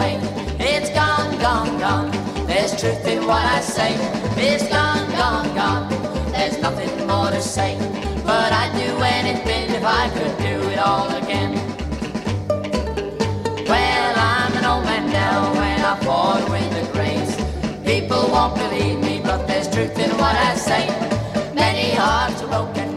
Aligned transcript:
It's 0.00 0.90
gone, 0.90 1.38
gone, 1.38 1.78
gone. 1.78 2.10
There's 2.46 2.70
truth 2.80 3.06
in 3.06 3.26
what 3.26 3.44
I 3.44 3.60
say. 3.60 3.94
It's 4.36 4.68
gone, 4.68 5.10
gone, 5.12 5.54
gone. 5.54 5.88
There's 6.32 6.58
nothing 6.60 7.06
more 7.06 7.30
to 7.30 7.40
say. 7.40 7.76
But 8.24 8.52
I'd 8.52 8.72
do 8.74 8.90
anything 9.02 9.74
if 9.74 9.84
I 9.84 10.08
could 10.10 10.36
do 10.38 10.68
it 10.70 10.78
all 10.78 11.08
again. 11.16 11.52
Well, 13.66 14.14
I'm 14.16 14.52
an 14.56 14.64
old 14.64 14.84
man 14.84 15.10
now 15.10 15.52
and 15.54 15.82
I 15.84 15.96
fought 16.04 16.48
with 16.50 16.70
the 16.78 16.92
grace. 16.92 17.34
People 17.84 18.30
won't 18.30 18.54
believe 18.56 19.00
me, 19.00 19.20
but 19.22 19.46
there's 19.46 19.68
truth 19.68 19.98
in 19.98 20.10
what 20.18 20.36
I 20.36 20.54
say. 20.54 20.86
Many 21.54 21.90
hearts 21.94 22.42
are 22.42 22.48
broken. 22.48 22.88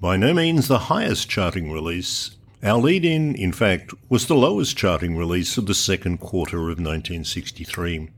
By 0.00 0.16
no 0.16 0.32
means 0.32 0.68
the 0.68 0.78
highest 0.78 1.28
charting 1.28 1.72
release, 1.72 2.37
our 2.62 2.78
lead 2.78 3.04
in, 3.04 3.34
in 3.36 3.52
fact, 3.52 3.94
was 4.08 4.26
the 4.26 4.34
lowest 4.34 4.76
charting 4.76 5.16
release 5.16 5.56
of 5.58 5.66
the 5.66 5.74
second 5.74 6.18
quarter 6.18 6.58
of 6.58 6.78
1963. 6.78 8.10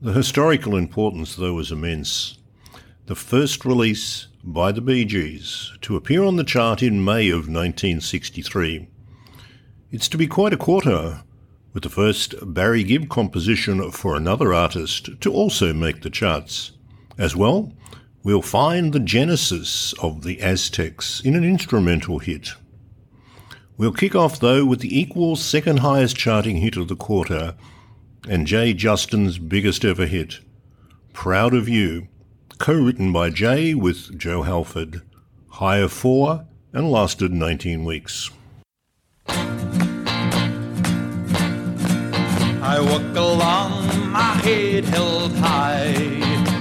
The 0.00 0.12
historical 0.12 0.76
importance, 0.76 1.34
though, 1.34 1.54
was 1.54 1.72
immense. 1.72 2.38
The 3.06 3.16
first 3.16 3.64
release 3.64 4.28
by 4.44 4.70
the 4.70 4.80
Bee 4.80 5.04
Gees 5.04 5.72
to 5.82 5.96
appear 5.96 6.22
on 6.22 6.36
the 6.36 6.44
chart 6.44 6.82
in 6.82 7.04
May 7.04 7.30
of 7.30 7.48
1963. 7.48 8.88
It's 9.90 10.08
to 10.08 10.16
be 10.16 10.26
quite 10.26 10.52
a 10.52 10.56
quarter, 10.56 11.22
with 11.72 11.82
the 11.82 11.88
first 11.88 12.34
Barry 12.42 12.84
Gibb 12.84 13.08
composition 13.08 13.90
for 13.90 14.16
another 14.16 14.54
artist 14.54 15.20
to 15.20 15.32
also 15.32 15.72
make 15.72 16.02
the 16.02 16.10
charts. 16.10 16.72
As 17.18 17.34
well, 17.34 17.72
we'll 18.22 18.42
find 18.42 18.92
the 18.92 19.00
genesis 19.00 19.94
of 19.94 20.22
the 20.22 20.40
Aztecs 20.40 21.20
in 21.20 21.34
an 21.34 21.44
instrumental 21.44 22.20
hit. 22.20 22.54
We'll 23.76 23.92
kick 23.92 24.14
off 24.14 24.38
though 24.38 24.64
with 24.64 24.80
the 24.80 24.98
equal 24.98 25.36
second 25.36 25.78
highest 25.78 26.16
charting 26.16 26.58
hit 26.58 26.76
of 26.76 26.88
the 26.88 26.96
quarter 26.96 27.54
and 28.28 28.46
Jay 28.46 28.72
Justin's 28.72 29.38
biggest 29.38 29.84
ever 29.84 30.06
hit, 30.06 30.40
Proud 31.12 31.54
of 31.54 31.68
You, 31.68 32.08
co-written 32.58 33.12
by 33.12 33.30
Jay 33.30 33.74
with 33.74 34.16
Joe 34.18 34.42
Halford, 34.42 35.02
high 35.48 35.78
of 35.78 35.92
four 35.92 36.46
and 36.72 36.90
lasted 36.90 37.32
19 37.32 37.84
weeks. 37.84 38.30
I 42.64 42.80
walk 42.80 43.16
along 43.16 44.10
my 44.10 44.34
head 44.44 44.84
held 44.84 45.32
high. 45.32 46.20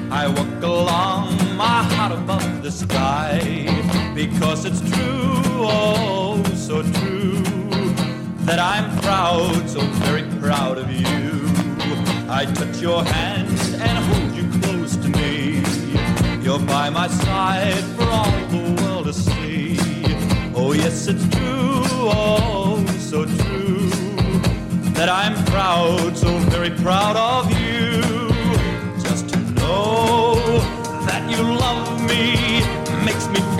I 0.10 0.28
walk 0.28 0.64
along 0.64 1.38
my 1.56 1.84
heart 1.84 2.12
above 2.12 2.64
the 2.64 2.72
sky. 2.72 3.40
Because 4.16 4.66
it's 4.66 4.82
true, 4.82 5.64
oh, 5.64 6.44
so 6.72 6.82
true, 6.84 7.44
that 8.48 8.58
I'm 8.58 8.98
proud, 9.02 9.70
so 9.70 9.82
very 10.08 10.24
proud 10.40 10.78
of 10.78 10.90
you. 10.90 11.44
I 12.30 12.46
touch 12.46 12.80
your 12.80 13.04
hand 13.04 13.50
and 13.88 13.98
hold 14.08 14.32
you 14.38 14.46
close 14.62 14.96
to 14.96 15.10
me. 15.10 15.62
You're 16.42 16.66
by 16.76 16.90
my 16.90 17.10
side 17.10 17.84
for 17.96 18.08
all 18.18 18.32
the 18.56 18.82
world 18.82 19.06
to 19.08 19.14
see. 19.14 19.78
Oh, 20.56 20.72
yes, 20.72 21.08
it's 21.08 21.28
true, 21.36 21.84
oh, 22.16 22.86
so 23.00 23.26
true 23.26 23.90
that 24.96 25.10
I'm 25.10 25.36
proud, 25.48 26.16
so 26.16 26.30
very 26.56 26.70
proud 26.70 27.18
of 27.18 27.52
you. 27.60 28.02
Just 29.04 29.28
to 29.34 29.40
know 29.60 30.36
that 31.06 31.30
you 31.30 31.44
love 31.44 32.02
me 32.10 32.62
makes 33.04 33.28
me 33.28 33.51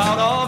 very 0.00 0.16
proud 0.16 0.39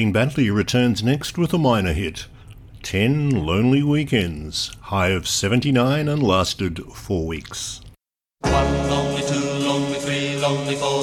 Noeleen 0.00 0.12
Batley 0.14 0.50
returns 0.50 1.02
next 1.02 1.36
with 1.36 1.52
a 1.52 1.58
minor 1.58 1.92
hit, 1.92 2.26
10 2.82 3.44
Lonely 3.44 3.82
Weekends, 3.82 4.74
high 4.84 5.08
of 5.08 5.28
79 5.28 6.08
and 6.08 6.22
lasted 6.22 6.82
four 6.94 7.26
weeks. 7.26 7.82
One 8.40 8.88
lonely, 8.88 9.20
two 9.20 9.34
lonely, 9.38 9.98
three 9.98 10.36
lonely, 10.40 10.76
four 10.76 10.99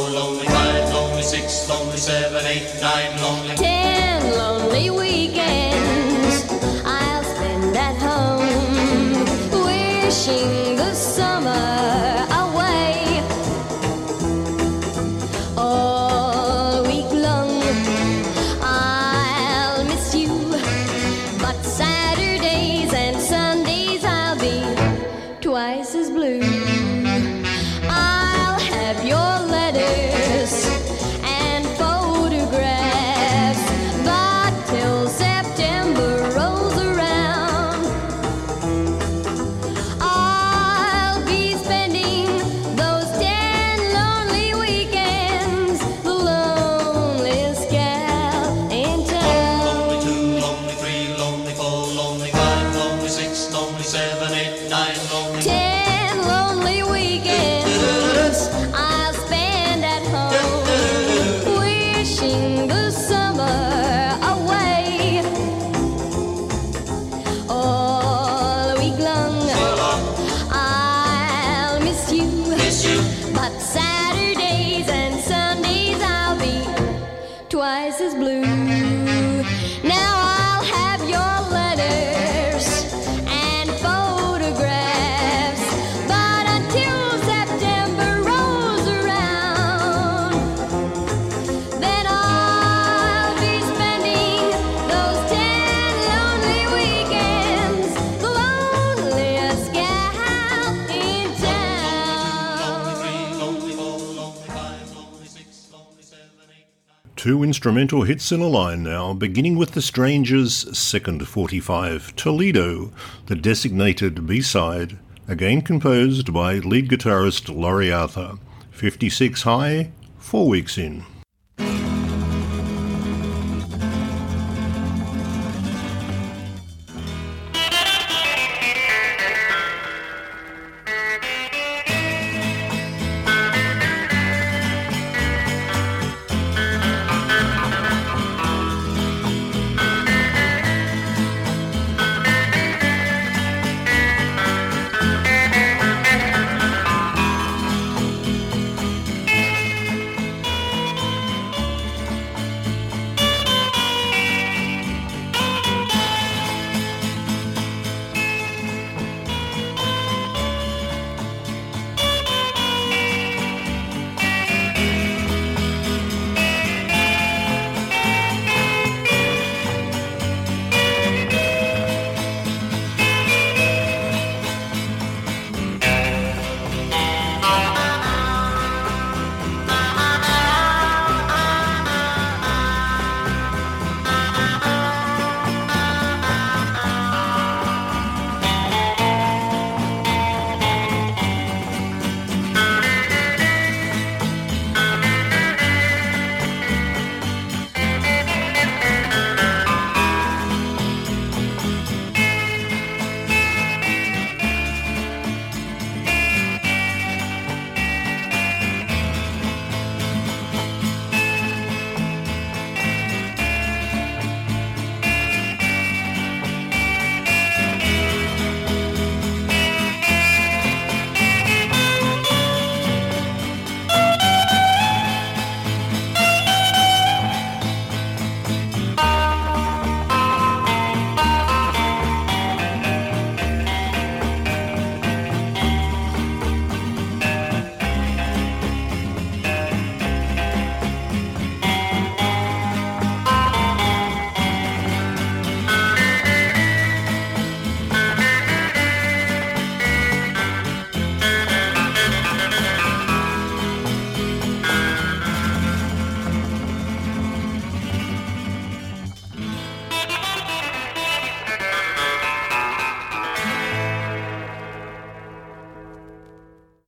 instrumental 107.58 108.04
hits 108.04 108.32
in 108.32 108.40
a 108.40 108.48
line 108.48 108.84
now, 108.84 109.14
beginning 109.14 109.58
with 109.58 109.72
The 109.72 109.82
Strangers' 109.82 110.78
second 110.78 111.28
45, 111.28 112.16
Toledo, 112.16 112.92
the 113.26 113.36
designated 113.36 114.28
B-side, 114.28 115.00
again 115.28 115.64
composed 115.64 116.32
by 116.32 116.60
lead 116.60 116.88
guitarist 116.88 117.50
Laurie 117.50 117.92
Arthur. 117.92 118.34
56 118.70 119.42
high, 119.42 119.90
four 120.20 120.48
weeks 120.48 120.78
in. 120.78 121.04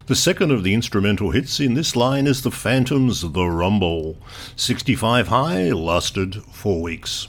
The 0.09 0.15
second 0.15 0.50
of 0.50 0.63
the 0.63 0.73
instrumental 0.73 1.29
hits 1.29 1.59
in 1.59 1.75
this 1.75 1.95
line 1.95 2.25
is 2.25 2.41
the 2.41 2.50
Phantoms' 2.50 3.21
The 3.21 3.45
Rumble. 3.45 4.17
65 4.56 5.27
high, 5.27 5.69
lasted 5.69 6.41
four 6.45 6.81
weeks. 6.81 7.27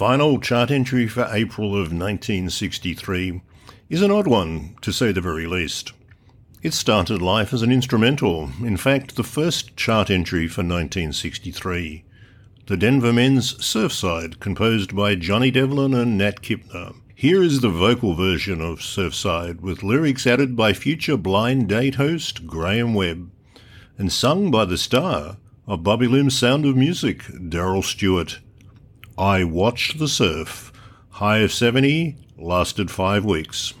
Final 0.00 0.40
chart 0.40 0.70
entry 0.70 1.06
for 1.06 1.28
April 1.30 1.74
of 1.74 1.92
1963 1.92 3.42
is 3.90 4.00
an 4.00 4.10
odd 4.10 4.26
one, 4.26 4.74
to 4.80 4.92
say 4.92 5.12
the 5.12 5.20
very 5.20 5.46
least. 5.46 5.92
It 6.62 6.72
started 6.72 7.20
life 7.20 7.52
as 7.52 7.60
an 7.60 7.70
instrumental, 7.70 8.48
in 8.62 8.78
fact, 8.78 9.16
the 9.16 9.22
first 9.22 9.76
chart 9.76 10.08
entry 10.08 10.48
for 10.48 10.62
1963. 10.62 12.04
The 12.66 12.78
Denvermen's 12.78 13.52
Surfside, 13.56 14.40
composed 14.40 14.96
by 14.96 15.16
Johnny 15.16 15.50
Devlin 15.50 15.92
and 15.92 16.16
Nat 16.16 16.40
Kipner. 16.40 16.96
Here 17.14 17.42
is 17.42 17.60
the 17.60 17.68
vocal 17.68 18.14
version 18.14 18.62
of 18.62 18.78
Surfside 18.78 19.60
with 19.60 19.82
lyrics 19.82 20.26
added 20.26 20.56
by 20.56 20.72
future 20.72 21.18
blind 21.18 21.68
date 21.68 21.96
host 21.96 22.46
Graham 22.46 22.94
Webb 22.94 23.30
and 23.98 24.10
sung 24.10 24.50
by 24.50 24.64
the 24.64 24.78
star 24.78 25.36
of 25.66 25.84
Bobby 25.84 26.06
Limb's 26.06 26.38
Sound 26.38 26.64
of 26.64 26.74
Music, 26.74 27.24
Daryl 27.24 27.84
Stewart. 27.84 28.40
I 29.20 29.44
Watched 29.44 29.98
the 29.98 30.08
Surf. 30.08 30.72
High 31.10 31.40
of 31.40 31.52
70, 31.52 32.16
lasted 32.38 32.90
five 32.90 33.22
weeks. 33.22 33.74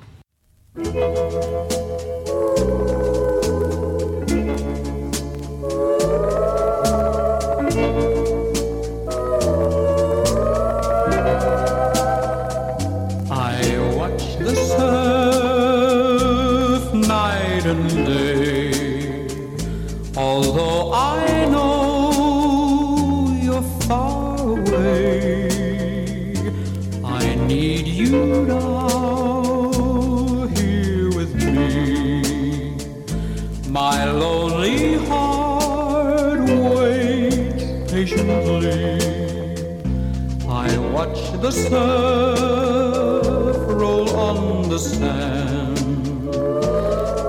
Surf 41.70 43.58
roll 43.80 44.08
on 44.16 44.68
the 44.68 44.78
sand. 44.78 45.78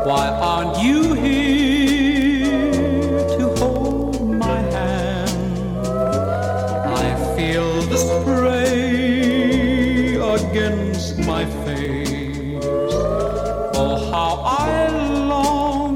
Why 0.10 0.26
aren't 0.50 0.78
you 0.84 1.14
here 1.14 2.58
to 3.38 3.44
hold 3.60 4.36
my 4.46 4.60
hand? 4.78 5.68
I 7.06 7.08
feel 7.36 7.70
the 7.92 8.00
spray 8.10 8.96
against 10.38 11.14
my 11.20 11.44
face. 11.66 12.66
Oh, 13.82 13.96
how 14.12 14.34
I 14.68 14.88
long 15.34 15.96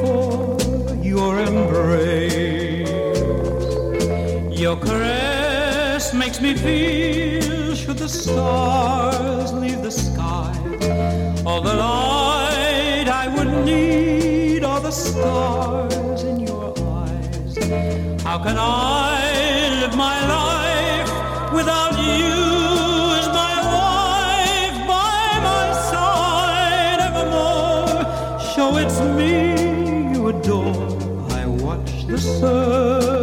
for 0.00 0.94
your 1.12 1.32
embrace. 1.40 2.90
Your 4.60 4.76
caress 4.76 6.12
makes 6.12 6.38
me 6.42 6.52
feel 6.54 6.97
the 8.08 8.14
stars 8.14 9.52
leave 9.52 9.82
the 9.82 9.90
sky. 9.90 10.54
All 11.44 11.60
the 11.60 11.74
light 11.74 13.06
I 13.06 13.26
would 13.36 13.66
need 13.66 14.64
are 14.64 14.80
the 14.80 14.90
stars 14.90 16.22
in 16.22 16.40
your 16.40 16.72
eyes. 17.00 17.54
How 18.22 18.38
can 18.38 18.56
I 18.58 19.80
live 19.82 19.94
my 19.94 20.18
life 20.38 21.10
without 21.52 21.94
you 22.12 22.38
as 23.20 23.28
my 23.42 23.54
wife 23.76 24.78
by 24.94 25.22
my 25.50 25.66
side 25.90 27.00
evermore? 27.08 28.04
Show 28.52 28.70
it's 28.82 28.98
me 29.18 29.32
you 30.14 30.28
adore. 30.28 30.88
I 31.38 31.44
watch 31.44 32.06
the 32.06 32.16
surf 32.16 33.17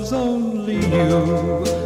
loves 0.00 0.12
only 0.14 0.76
you, 0.76 1.79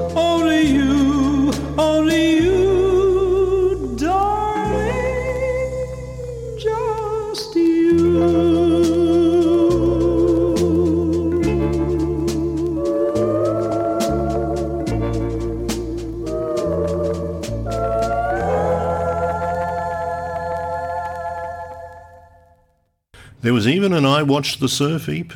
There 23.54 23.58
was 23.60 23.68
even 23.68 23.92
an 23.92 24.04
I 24.04 24.24
Watched 24.24 24.58
the 24.58 24.68
Surf 24.68 25.08
EP 25.08 25.32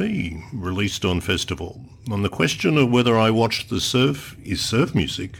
released 0.52 1.04
on 1.04 1.20
Festival. 1.20 1.84
On 2.10 2.22
the 2.22 2.28
question 2.28 2.76
of 2.76 2.90
whether 2.90 3.16
I 3.16 3.30
Watched 3.30 3.70
the 3.70 3.80
Surf 3.80 4.36
is 4.42 4.60
surf 4.60 4.92
music, 4.92 5.38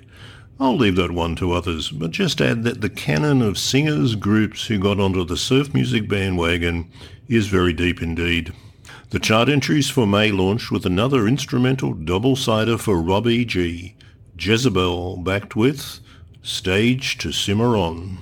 I'll 0.61 0.77
leave 0.77 0.95
that 0.95 1.11
one 1.11 1.35
to 1.37 1.55
others, 1.55 1.91
but 1.91 2.13
just 2.13 2.41
add 2.41 2.63
that 2.63 2.81
the 2.81 2.89
canon 2.89 3.43
of 3.43 3.59
singers, 3.59 4.15
groups 4.15 4.69
who 4.69 4.79
got 4.79 5.01
onto 5.01 5.25
the 5.25 5.37
surf 5.37 5.75
music 5.75 6.09
bandwagon 6.09 6.89
is 7.27 7.49
very 7.49 7.73
deep 7.73 8.01
indeed. 8.01 8.53
The 9.11 9.19
chart 9.19 9.49
entries 9.49 9.91
for 9.91 10.07
May 10.07 10.31
launched 10.31 10.71
with 10.71 10.87
another 10.87 11.27
instrumental 11.27 11.95
double-sider 11.95 12.79
for 12.79 13.03
Rob 13.03 13.27
E.G., 13.27 13.97
Jezebel, 14.39 15.17
backed 15.17 15.57
with 15.57 15.99
Stage 16.45 17.19
to 17.19 17.33
Cimarron. 17.33 18.19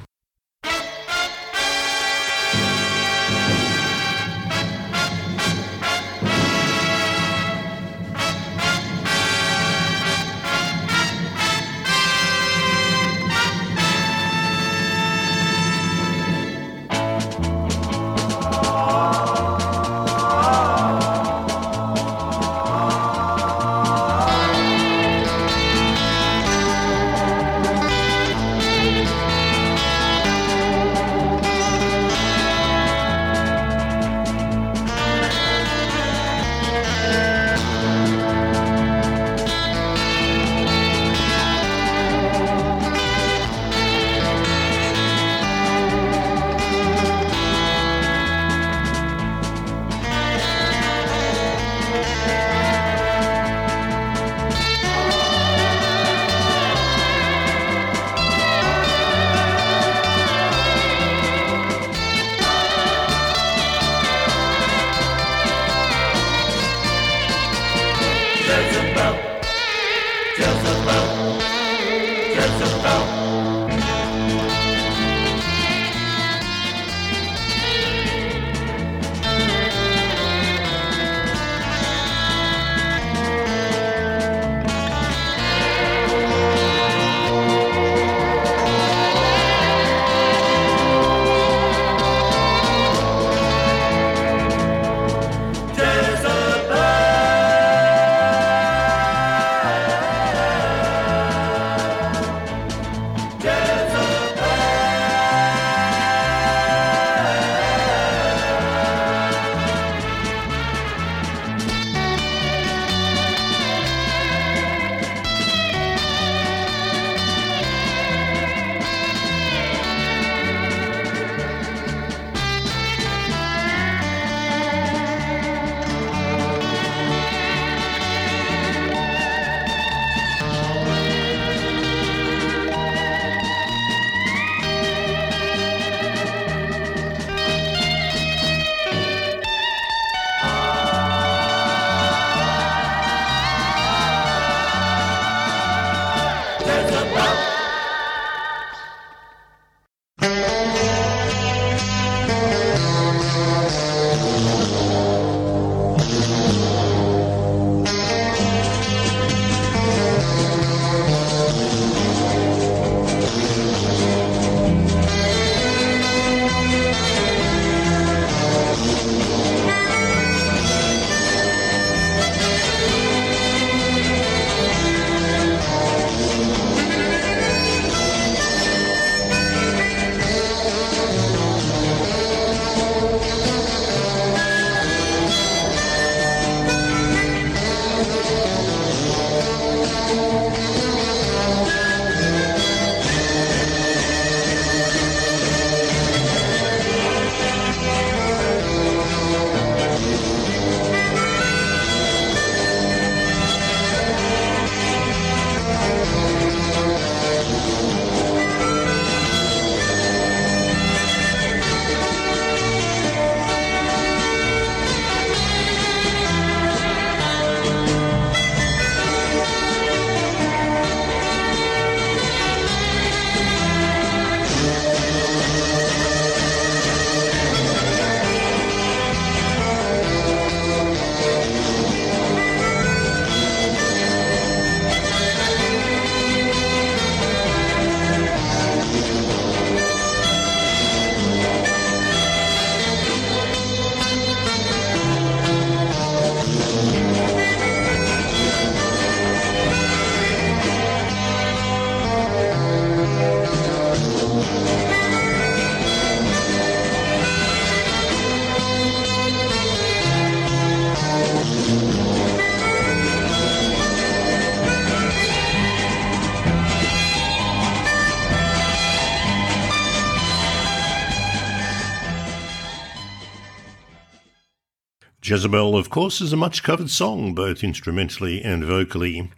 Jezebel, 275.37 275.77
of 275.77 275.91
course, 275.91 276.23
is 276.23 276.33
a 276.33 276.37
much 276.37 276.63
covered 276.63 276.89
song, 276.89 277.35
both 277.35 277.63
instrumentally 277.63 278.43
and 278.43 278.65
vocally. 278.65 279.31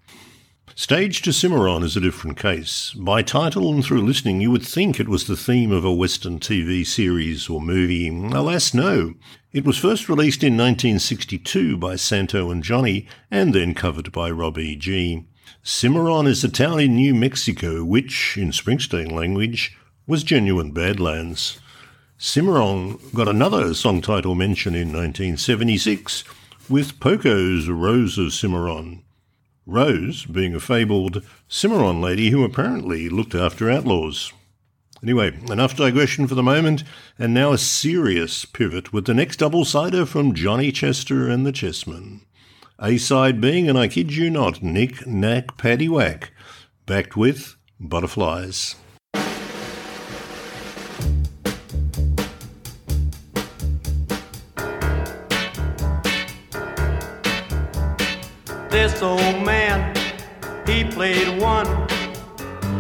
Stage 0.77 1.23
to 1.23 1.33
Cimarron 1.33 1.83
is 1.83 1.97
a 1.97 2.01
different 2.01 2.39
case. 2.39 2.93
By 2.93 3.23
title 3.23 3.75
and 3.75 3.85
through 3.85 4.03
listening, 4.03 4.41
you 4.41 4.53
would 4.53 4.65
think 4.65 5.01
it 5.01 5.09
was 5.09 5.27
the 5.27 5.37
theme 5.37 5.73
of 5.73 5.85
a 5.85 5.93
Western 5.93 6.39
TV 6.39 6.87
series 6.87 7.49
or 7.49 7.61
movie. 7.61 8.07
Alas, 8.07 8.73
no. 8.73 9.15
It 9.53 9.65
was 9.65 9.77
first 9.77 10.09
released 10.09 10.45
in 10.45 10.57
1962 10.57 11.77
by 11.77 11.97
Santo 11.97 12.53
and 12.53 12.63
Johnny, 12.63 13.09
and 13.29 13.53
then 13.53 13.75
covered 13.75 14.13
by 14.13 14.31
Rob 14.31 14.57
E.G. 14.57 15.27
Cimarron 15.65 16.29
is 16.29 16.45
a 16.45 16.49
town 16.49 16.79
in 16.79 16.95
New 16.95 17.13
Mexico 17.13 17.83
which, 17.83 18.39
in 18.39 18.53
Springsteen 18.53 19.11
language, 19.11 19.77
was 20.07 20.23
genuine 20.23 20.71
Badlands. 20.71 21.59
Cimarron 22.21 22.99
got 23.15 23.29
another 23.29 23.73
song 23.75 24.01
title 24.01 24.35
mention 24.35 24.75
in 24.75 24.89
1976 24.89 26.25
with 26.69 26.99
Poco's 26.99 27.69
Rose 27.69 28.19
of 28.19 28.33
Cimarron. 28.33 29.05
Rose 29.65 30.25
being 30.25 30.53
a 30.53 30.59
fabled 30.59 31.23
Cimarron 31.47 32.01
lady 32.01 32.31
who 32.31 32.43
apparently 32.43 33.09
looked 33.09 33.37
after 33.37 33.71
outlaws. 33.71 34.33
Anyway, 35.01 35.39
enough 35.49 35.77
digression 35.77 36.27
for 36.27 36.35
the 36.35 36.43
moment, 36.43 36.83
and 37.21 37.33
now 37.33 37.53
a 37.53 37.59
serious 37.59 38.45
pivot 38.45 38.93
with 38.93 39.05
the 39.05 39.15
next 39.15 39.37
double 39.37 39.65
sider 39.65 40.05
from 40.05 40.35
Johnny 40.35 40.73
Chester 40.73 41.29
and 41.29 41.47
the 41.47 41.53
Chessmen. 41.53 42.23
A 42.81 42.99
side 42.99 43.41
being, 43.41 43.69
and 43.69 43.79
I 43.79 43.87
kid 43.87 44.13
you 44.13 44.29
not, 44.29 44.61
Nick 44.61 45.07
Nack 45.07 45.57
Paddy 45.57 45.89
Whack, 45.89 46.33
backed 46.85 47.17
with 47.17 47.55
Butterflies. 47.79 48.75
This 58.99 59.05
old 59.05 59.47
man, 59.47 59.95
he 60.67 60.83
played 60.83 61.41
one. 61.41 61.69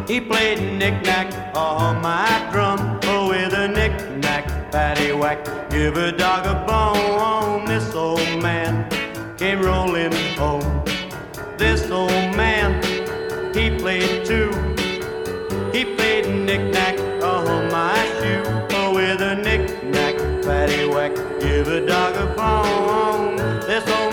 He 0.08 0.20
played 0.20 0.58
knick-knack 0.76 1.56
on 1.56 2.02
my 2.02 2.48
drum. 2.50 2.98
Oh, 3.04 3.28
with 3.28 3.52
a 3.52 3.68
knick-knack, 3.68 4.72
patty-whack, 4.72 5.70
give 5.70 5.96
a 5.96 6.10
dog 6.10 6.44
a 6.44 6.66
bone. 6.66 7.66
This 7.66 7.94
old 7.94 8.42
man 8.42 8.90
came 9.36 9.62
rolling 9.62 10.10
home. 10.34 10.82
This 11.56 11.88
old 11.88 12.10
man, 12.34 12.82
he 13.54 13.78
played 13.78 14.26
two. 14.26 14.50
He 15.72 15.84
played 15.84 16.26
knick-knack 16.28 16.98
on 17.22 17.70
my 17.70 17.94
shoe. 18.18 18.42
Oh, 18.72 18.92
with 18.92 19.20
a 19.20 19.36
knick-knack, 19.36 20.16
patty-whack, 20.42 21.14
give 21.38 21.68
a 21.68 21.86
dog 21.86 22.16
a 22.16 22.26
bone. 22.34 23.36
This 23.68 23.88
old 23.88 24.07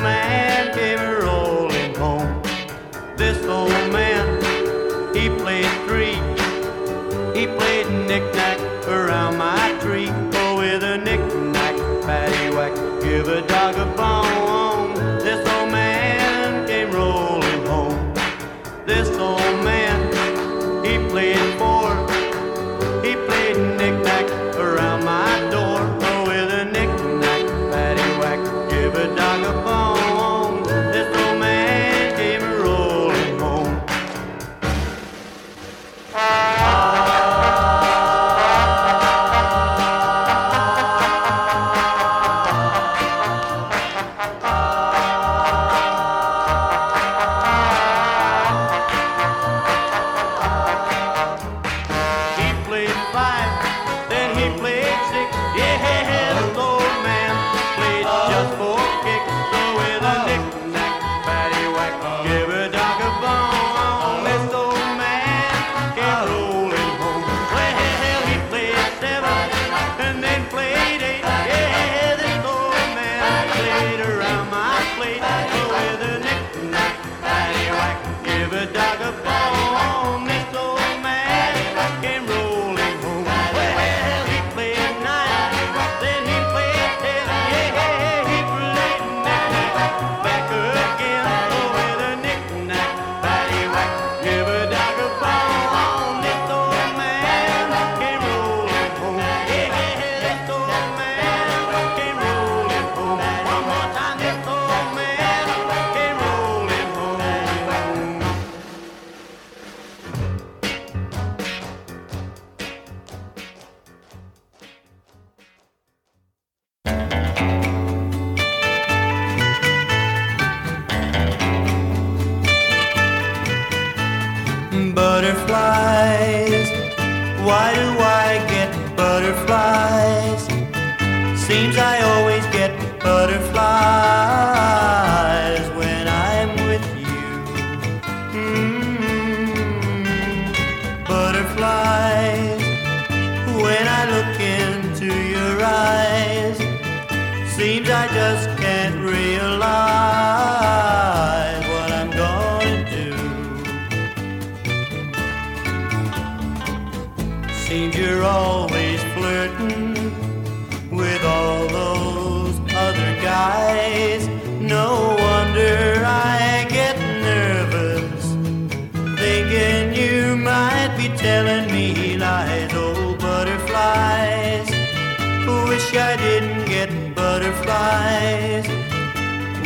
give 13.73 14.14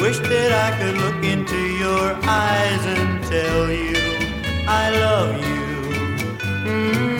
I 0.09 0.11
wish 0.11 0.27
that 0.27 0.51
I 0.51 0.69
could 0.79 0.97
look 0.97 1.23
into 1.23 1.55
your 1.55 2.15
eyes 2.23 2.83
and 2.83 3.23
tell 3.25 3.69
you 3.69 3.93
I 4.67 4.89
love 4.89 5.35
you. 5.37 5.67
Mm. 6.65 7.18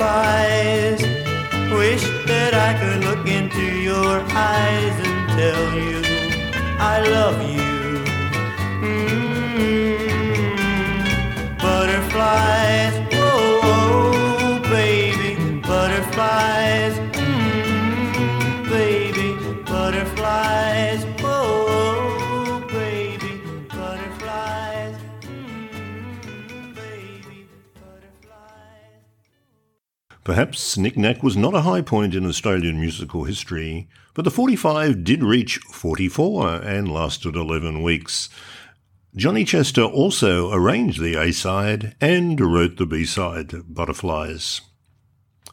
Butterflies. 0.00 1.02
Wish 1.72 2.04
that 2.26 2.52
I 2.54 2.70
could 2.80 3.04
look 3.04 3.26
into 3.28 3.64
your 3.80 4.20
eyes 4.32 4.96
and 5.06 5.28
tell 5.38 5.66
you 5.78 6.00
I 6.78 7.06
love 7.08 7.42
you. 7.42 7.49
Perhaps 30.30 30.78
Knick 30.78 30.96
Knack 30.96 31.24
was 31.24 31.36
not 31.36 31.56
a 31.56 31.62
high 31.62 31.82
point 31.82 32.14
in 32.14 32.24
Australian 32.24 32.78
musical 32.78 33.24
history, 33.24 33.88
but 34.14 34.24
the 34.24 34.30
45 34.30 35.02
did 35.02 35.24
reach 35.24 35.56
44 35.72 36.62
and 36.62 36.88
lasted 36.88 37.34
11 37.34 37.82
weeks. 37.82 38.28
Johnny 39.16 39.44
Chester 39.44 39.82
also 39.82 40.52
arranged 40.52 41.00
the 41.02 41.20
A 41.20 41.32
side 41.32 41.96
and 42.00 42.40
wrote 42.40 42.76
the 42.76 42.86
B 42.86 43.04
side, 43.04 43.74
Butterflies. 43.74 44.60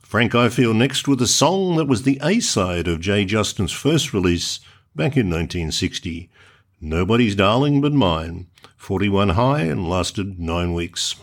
Frank 0.03 0.33
Ifield 0.33 0.75
next 0.75 1.07
with 1.07 1.23
a 1.23 1.27
song 1.27 1.77
that 1.77 1.87
was 1.87 2.03
the 2.03 2.19
A 2.21 2.39
side 2.39 2.87
of 2.87 2.99
Jay 2.99 3.25
Justin's 3.25 3.71
first 3.71 4.13
release 4.13 4.59
back 4.95 5.17
in 5.17 5.27
1960, 5.27 6.29
Nobody's 6.79 7.33
Darling 7.33 7.81
But 7.81 7.93
Mine, 7.93 8.45
41 8.75 9.29
high 9.29 9.61
and 9.61 9.89
lasted 9.89 10.39
9 10.39 10.75
weeks. 10.75 11.15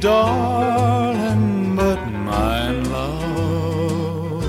Darling 0.00 1.76
but 1.76 2.00
mine, 2.08 2.90
love. 2.90 4.42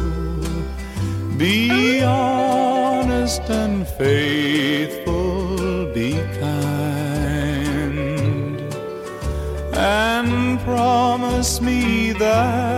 Be 1.37 2.01
honest 2.03 3.41
and 3.49 3.85
faithful, 3.85 5.91
be 5.93 6.13
kind, 6.39 8.61
and 9.73 10.57
promise 10.61 11.59
me 11.59 12.13
that 12.13 12.70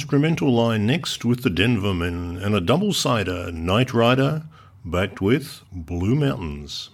instrumental 0.00 0.50
line 0.50 0.86
next 0.86 1.26
with 1.26 1.42
the 1.42 1.50
Denvermen 1.50 2.42
and 2.42 2.54
a 2.54 2.60
double 2.60 2.94
sider, 2.94 3.52
Night 3.52 3.92
Rider, 3.92 4.44
backed 4.82 5.20
with 5.20 5.60
Blue 5.72 6.14
Mountains. 6.14 6.88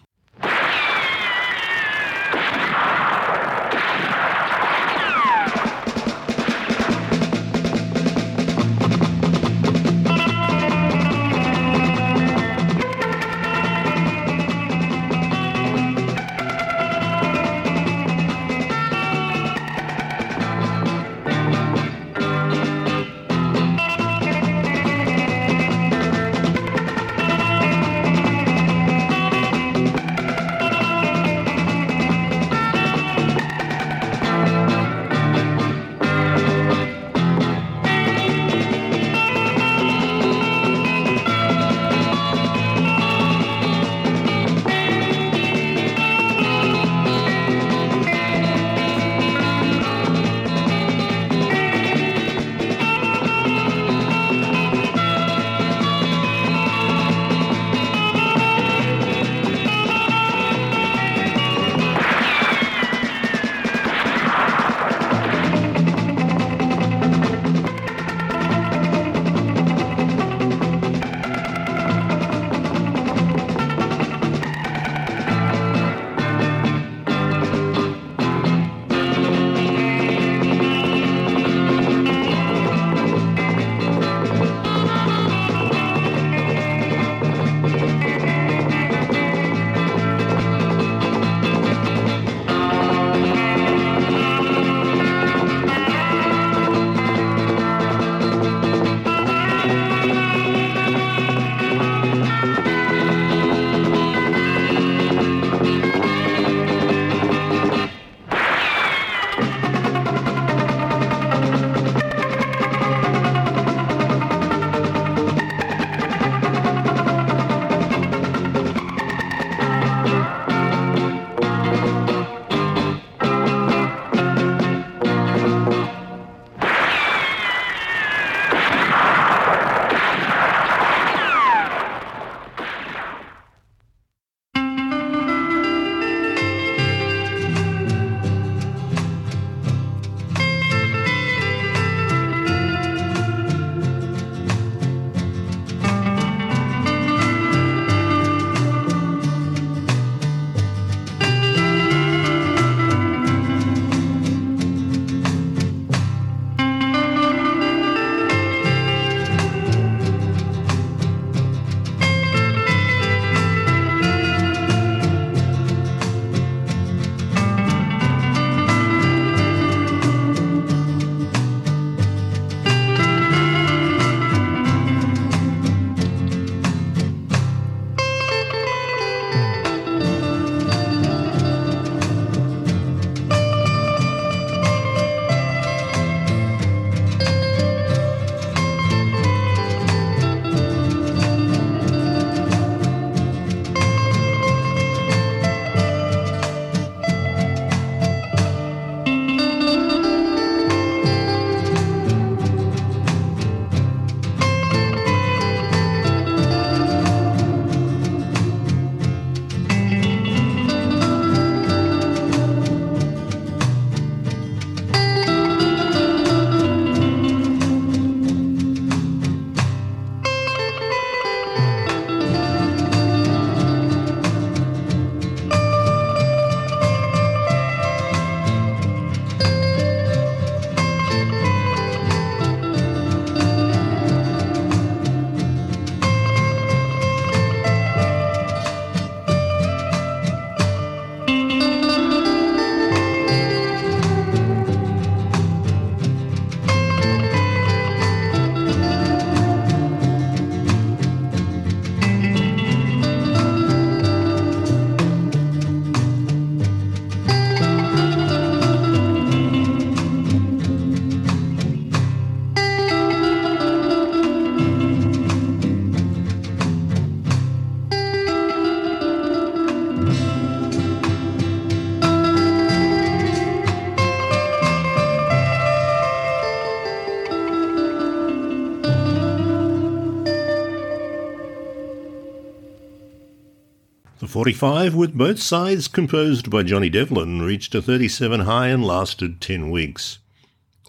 45, 284.47 284.95
with 284.95 285.19
both 285.19 285.43
sides 285.43 285.89
composed 285.89 286.51
by 286.51 286.63
Johnny 286.63 286.89
Devlin, 286.89 287.43
reached 287.43 287.75
a 287.75 287.83
37 287.83 288.43
high 288.43 288.69
and 288.69 288.85
lasted 288.85 289.41
10 289.41 289.73
weeks. 289.73 290.21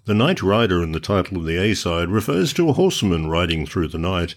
The 0.06 0.14
Night 0.14 0.44
Rider 0.44 0.84
in 0.84 0.92
the 0.92 1.00
title 1.00 1.38
of 1.38 1.46
the 1.46 1.58
A 1.58 1.74
side 1.74 2.10
refers 2.10 2.54
to 2.54 2.70
a 2.70 2.74
horseman 2.74 3.32
riding 3.32 3.66
through 3.66 3.88
the 3.88 3.98
night, 3.98 4.36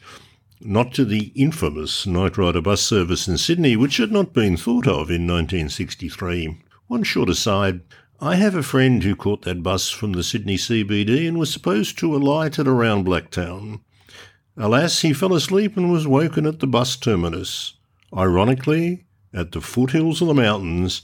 not 0.63 0.95
to 0.95 1.05
the 1.05 1.33
infamous 1.35 2.07
Night 2.07 2.39
Rider 2.39 2.63
bus 2.63 2.81
service 2.81 3.29
in 3.29 3.37
Sydney, 3.37 3.77
which 3.77 3.99
had 3.99 4.11
not 4.11 4.33
been 4.33 4.57
thought 4.57 4.87
of 4.87 5.11
in 5.11 5.27
1963. 5.27 6.57
One 6.87 7.03
short 7.03 7.29
aside 7.29 7.83
I 8.23 8.37
have 8.37 8.55
a 8.55 8.63
friend 8.63 9.03
who 9.03 9.15
caught 9.15 9.43
that 9.43 9.63
bus 9.63 9.91
from 9.91 10.13
the 10.13 10.25
Sydney 10.25 10.57
CBD 10.57 11.29
and 11.29 11.39
was 11.39 11.53
supposed 11.53 11.99
to 11.99 12.17
alight 12.17 12.59
at 12.59 12.67
around 12.67 13.05
Blacktown. 13.05 13.81
Alas, 14.57 15.03
he 15.03 15.13
fell 15.13 15.35
asleep 15.35 15.77
and 15.77 15.93
was 15.93 16.09
woken 16.09 16.47
at 16.47 16.61
the 16.61 16.67
bus 16.67 16.97
terminus, 16.97 17.75
ironically, 18.17 19.05
at 19.33 19.53
the 19.53 19.61
foothills 19.61 20.21
of 20.21 20.29
the 20.29 20.35
mountains, 20.35 21.03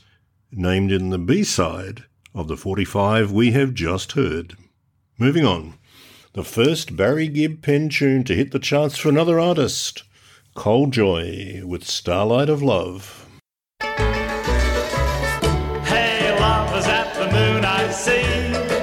named 0.50 0.92
in 0.92 1.10
the 1.10 1.18
B 1.18 1.44
side 1.44 2.04
of 2.34 2.48
the 2.48 2.56
45 2.56 3.30
we 3.32 3.52
have 3.52 3.74
just 3.74 4.12
heard. 4.12 4.56
Moving 5.18 5.44
on. 5.44 5.74
The 6.34 6.44
first 6.44 6.96
Barry 6.96 7.28
Gibb 7.28 7.62
pen 7.62 7.88
tune 7.88 8.24
to 8.24 8.34
hit 8.34 8.50
the 8.50 8.58
charts 8.58 8.98
for 8.98 9.08
another 9.08 9.40
artist, 9.40 10.02
Col 10.54 10.88
Joye 10.88 11.62
with 11.64 11.84
Starlight 11.84 12.50
of 12.50 12.62
Love. 12.62 13.26
Hey, 13.80 13.96
love 16.38 16.76
is 16.76 16.86
at 16.86 17.14
the 17.14 17.32
moon, 17.32 17.64
I 17.64 17.90
see. 17.90 18.75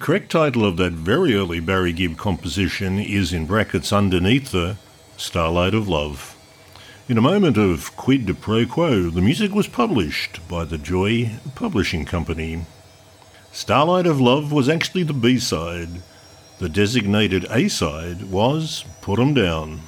Correct 0.00 0.32
title 0.32 0.64
of 0.64 0.78
that 0.78 0.94
very 0.94 1.34
early 1.34 1.60
Barry 1.60 1.92
Gibb 1.92 2.16
composition 2.16 2.98
is 2.98 3.34
in 3.34 3.44
brackets 3.44 3.92
underneath 3.92 4.50
the 4.50 4.78
Starlight 5.18 5.74
of 5.74 5.88
Love. 5.88 6.34
In 7.06 7.18
a 7.18 7.20
moment 7.20 7.58
of 7.58 7.94
quid 7.98 8.40
pro 8.40 8.64
quo, 8.64 9.10
the 9.10 9.20
music 9.20 9.52
was 9.52 9.68
published 9.68 10.40
by 10.48 10.64
the 10.64 10.78
Joy 10.78 11.32
Publishing 11.54 12.06
Company. 12.06 12.64
Starlight 13.52 14.06
of 14.06 14.18
Love 14.18 14.50
was 14.50 14.70
actually 14.70 15.02
the 15.02 15.12
B 15.12 15.38
side. 15.38 16.00
The 16.60 16.70
designated 16.70 17.44
A 17.50 17.68
side 17.68 18.30
was 18.30 18.86
Put 19.02 19.20
'em 19.20 19.34
Down. 19.34 19.82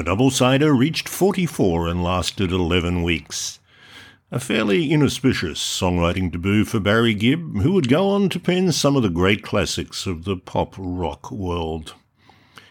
The 0.00 0.04
double-sider 0.04 0.72
reached 0.72 1.10
44 1.10 1.86
and 1.86 2.02
lasted 2.02 2.52
11 2.52 3.02
weeks. 3.02 3.60
A 4.30 4.40
fairly 4.40 4.90
inauspicious 4.90 5.60
songwriting 5.60 6.32
debut 6.32 6.64
for 6.64 6.80
Barry 6.80 7.12
Gibb, 7.12 7.60
who 7.60 7.72
would 7.72 7.86
go 7.86 8.08
on 8.08 8.30
to 8.30 8.40
pen 8.40 8.72
some 8.72 8.96
of 8.96 9.02
the 9.02 9.10
great 9.10 9.42
classics 9.42 10.06
of 10.06 10.24
the 10.24 10.38
pop 10.38 10.74
rock 10.78 11.30
world. 11.30 11.92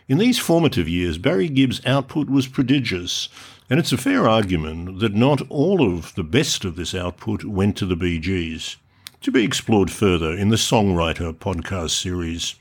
In 0.08 0.18
these 0.18 0.40
formative 0.40 0.90
years, 0.90 1.20
Barry 1.20 1.50
Gibb's 1.50 1.86
output 1.86 2.32
was 2.32 2.48
prodigious, 2.48 3.30
and 3.70 3.80
it's 3.80 3.94
a 3.94 3.98
fair 3.98 4.28
argument 4.28 4.98
that 4.98 5.14
not 5.14 5.44
all 5.52 5.86
of 5.86 6.16
the 6.16 6.24
best 6.24 6.66
of 6.66 6.78
this 6.78 6.96
output 6.96 7.44
went 7.44 7.78
to 7.78 7.86
the 7.86 8.20
Gees, 8.20 8.78
to 9.22 9.32
be 9.32 9.44
explored 9.44 9.92
further 9.92 10.34
in 10.34 10.50
the 10.50 10.56
Songwriter 10.56 11.32
podcast 11.32 11.92
series. 11.92 12.56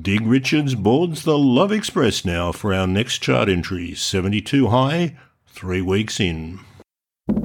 Dig 0.00 0.26
Richards 0.26 0.74
boards 0.74 1.24
the 1.24 1.36
Love 1.36 1.70
Express 1.70 2.24
now 2.24 2.50
for 2.50 2.72
our 2.72 2.86
next 2.86 3.18
chart 3.18 3.50
entry, 3.50 3.94
72 3.94 4.68
high, 4.68 5.18
three 5.46 5.82
weeks 5.82 6.18
in. 6.18 6.60
Leaving 7.28 7.44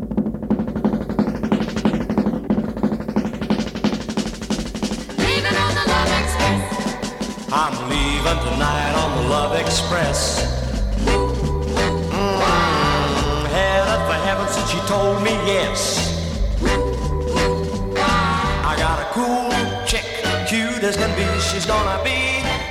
on 5.57 5.75
the 5.75 5.83
Love 5.87 6.13
Express. 6.23 7.51
I'm 7.51 7.89
leaving 7.89 8.53
tonight 8.53 8.93
on 8.95 9.23
the 9.23 9.29
Love 9.29 9.59
Express. 9.59 10.46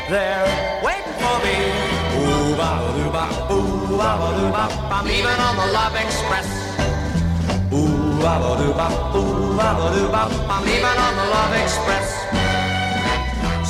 There 0.09 0.47
waiting 0.85 1.17
for 1.19 1.37
me. 1.43 1.57
Ooh, 2.15 2.55
ba 2.55 2.79
doo 2.95 3.11
ba, 3.11 3.25
ooh, 3.51 3.99
ba 3.99 4.11
doo 4.39 4.51
ba. 4.55 4.65
I'm 4.95 5.05
leaving 5.05 5.41
on 5.47 5.55
the 5.57 5.67
Love 5.73 5.97
Express. 5.97 6.47
Ooh, 7.75 8.19
ba 8.23 8.39
doo 8.59 8.73
ba, 8.73 8.87
ooh, 9.19 9.57
ba 9.59 9.69
doo 9.95 10.09
ba. 10.09 10.23
I'm 10.47 10.63
leaving 10.65 10.99
on 11.07 11.15
the 11.17 11.27
Love 11.27 11.55
Express. 11.59 12.07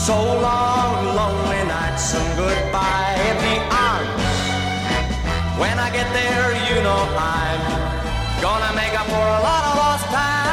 So 0.07 0.17
long, 0.17 1.17
lonely 1.17 1.63
nights 1.65 2.15
and 2.15 2.29
goodbye 2.37 3.17
in 3.29 3.37
the 3.41 3.57
arms. 3.73 4.27
When 5.59 5.79
I 5.79 5.89
get 5.91 6.09
there, 6.13 6.53
you 6.69 6.83
know 6.83 7.01
I'm 7.17 7.61
gonna 8.43 8.73
make 8.77 8.93
up 8.93 9.07
for 9.07 9.27
a 9.39 9.41
lot 9.41 9.63
of 9.65 9.77
lost 9.79 10.05
time. 10.13 10.46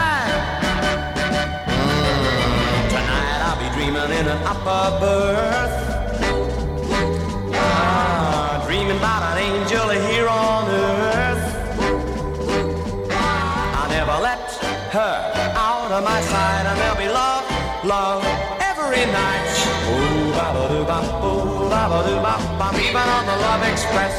Dreaming 4.03 4.19
in 4.19 4.27
an 4.27 4.43
upper 4.43 4.99
berth. 4.99 5.75
Ah, 7.53 8.63
dreaming 8.67 8.97
about 8.97 9.23
an 9.31 9.37
angel 9.37 9.89
here 9.89 10.27
on 10.27 10.67
earth. 10.67 11.45
I 13.09 13.87
never 13.89 14.19
let 14.19 14.43
her 14.91 15.15
out 15.55 15.91
of 15.91 16.03
my 16.03 16.19
sight, 16.19 16.65
and 16.67 16.77
there'll 16.79 16.97
be 16.97 17.07
love, 17.07 17.45
love 17.85 18.25
every 18.59 19.05
night. 19.07 19.47
Ooh, 19.87 20.35
ba 20.35 20.51
ba 20.51 20.67
doo 20.67 20.83
ba, 20.83 20.99
ooh, 21.23 21.69
ba 21.71 21.87
ba 21.87 21.99
doo 22.03 22.19
ba. 22.19 22.33
I'm 22.59 22.75
leaving 22.75 23.09
on 23.17 23.25
the 23.25 23.37
Love 23.45 23.63
Express. 23.71 24.15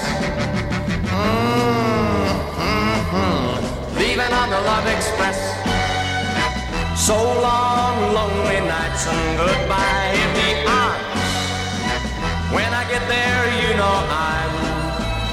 Mm, 1.12 2.30
mm-hmm. 2.57 3.99
Leaving 3.99 4.32
on 4.32 4.49
the 4.49 4.61
Love 4.61 4.87
Express. 4.87 5.64
So 7.05 7.13
long, 7.17 8.15
lonely 8.15 8.61
nights 8.61 9.07
and 9.07 9.37
goodbye 9.37 10.17
in 10.23 10.31
the 10.41 10.51
arms. 10.73 11.21
When 12.51 12.73
I 12.73 12.83
get 12.89 13.07
there, 13.07 13.45
you 13.61 13.77
know 13.77 13.97
I'm 14.09 14.53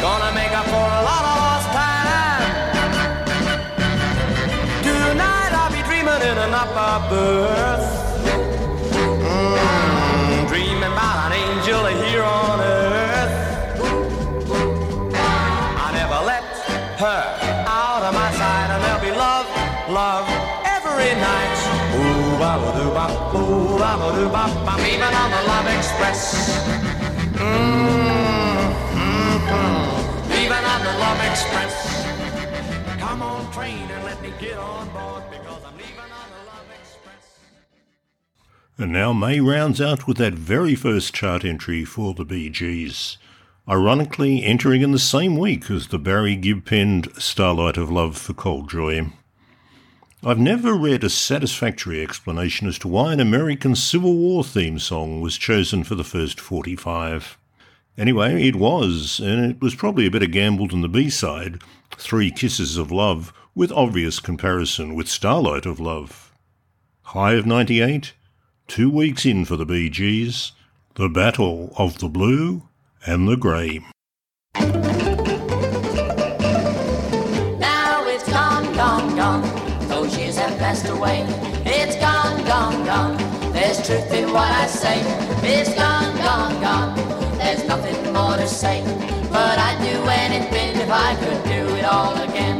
gonna 0.01 0.35
make 0.35 0.51
up 0.51 0.65
for 0.65 0.87
a 0.99 1.03
lot 1.09 1.23
of 1.29 1.35
lost 1.39 1.67
time. 1.71 2.43
Tonight 4.83 5.51
I'll 5.59 5.71
be 5.71 5.81
dreaming 5.87 6.21
in 6.29 6.37
an 6.43 6.53
upper 6.53 7.09
berth. 7.09 7.90
Mm-hmm. 27.33 28.21
And. 38.77 38.83
And 38.83 38.91
now 38.91 39.13
May 39.13 39.39
rounds 39.39 39.81
out 39.81 40.07
with 40.07 40.17
that 40.17 40.33
very 40.33 40.75
first 40.75 41.13
chart 41.13 41.43
entry 41.43 41.83
for 41.85 42.13
the 42.13 42.25
Bee 42.25 42.49
Gees. 42.49 43.17
Ironically, 43.67 44.43
entering 44.43 44.81
in 44.81 44.91
the 44.91 44.99
same 44.99 45.37
week 45.37 45.71
as 45.71 45.87
the 45.87 45.99
Barry 45.99 46.35
Gibb 46.35 46.65
penned 46.65 47.09
Starlight 47.17 47.77
of 47.77 47.89
Love 47.89 48.17
for 48.17 48.33
Col 48.33 48.63
Joye. 48.67 49.11
I've 50.23 50.37
never 50.37 50.75
read 50.75 51.03
a 51.03 51.09
satisfactory 51.09 51.99
explanation 52.03 52.67
as 52.67 52.77
to 52.79 52.87
why 52.87 53.11
an 53.11 53.19
American 53.19 53.75
Civil 53.75 54.15
War 54.15 54.43
theme 54.43 54.77
song 54.77 55.19
was 55.19 55.35
chosen 55.35 55.83
for 55.83 55.95
the 55.95 56.03
first 56.03 56.39
45. 56.39 57.39
Anyway, 57.97 58.47
it 58.47 58.55
was, 58.55 59.19
and 59.19 59.43
it 59.43 59.59
was 59.59 59.73
probably 59.73 60.05
a 60.05 60.11
better 60.11 60.27
gamble 60.27 60.67
than 60.67 60.81
the 60.81 60.87
B-side, 60.87 61.63
Three 61.97 62.29
Kisses 62.29 62.77
of 62.77 62.91
Love, 62.91 63.33
with 63.55 63.71
obvious 63.71 64.19
comparison 64.19 64.93
with 64.93 65.09
Starlight 65.09 65.65
of 65.65 65.79
Love. 65.79 66.31
High 67.01 67.33
of 67.33 67.47
98, 67.47 68.13
two 68.67 68.91
weeks 68.91 69.25
in 69.25 69.43
for 69.43 69.57
the 69.57 69.89
Gees, 69.89 70.51
The 70.93 71.09
Battle 71.09 71.73
of 71.79 71.97
the 71.97 72.09
Blue 72.09 72.69
and 73.07 73.27
the 73.27 73.37
Grey. 73.37 73.79
What 84.33 84.51
I 84.51 84.65
say. 84.67 85.01
It's 85.43 85.73
gone, 85.75 86.15
gone, 86.17 86.61
gone. 86.61 86.95
There's 87.37 87.65
nothing 87.67 88.13
more 88.13 88.37
to 88.37 88.47
say. 88.47 88.81
But 89.29 89.57
I'd 89.59 89.79
do 89.81 89.97
anything 90.09 90.79
if 90.79 90.89
I 90.89 91.15
could 91.15 91.43
do 91.43 91.75
it 91.75 91.83
all 91.83 92.15
again. 92.21 92.59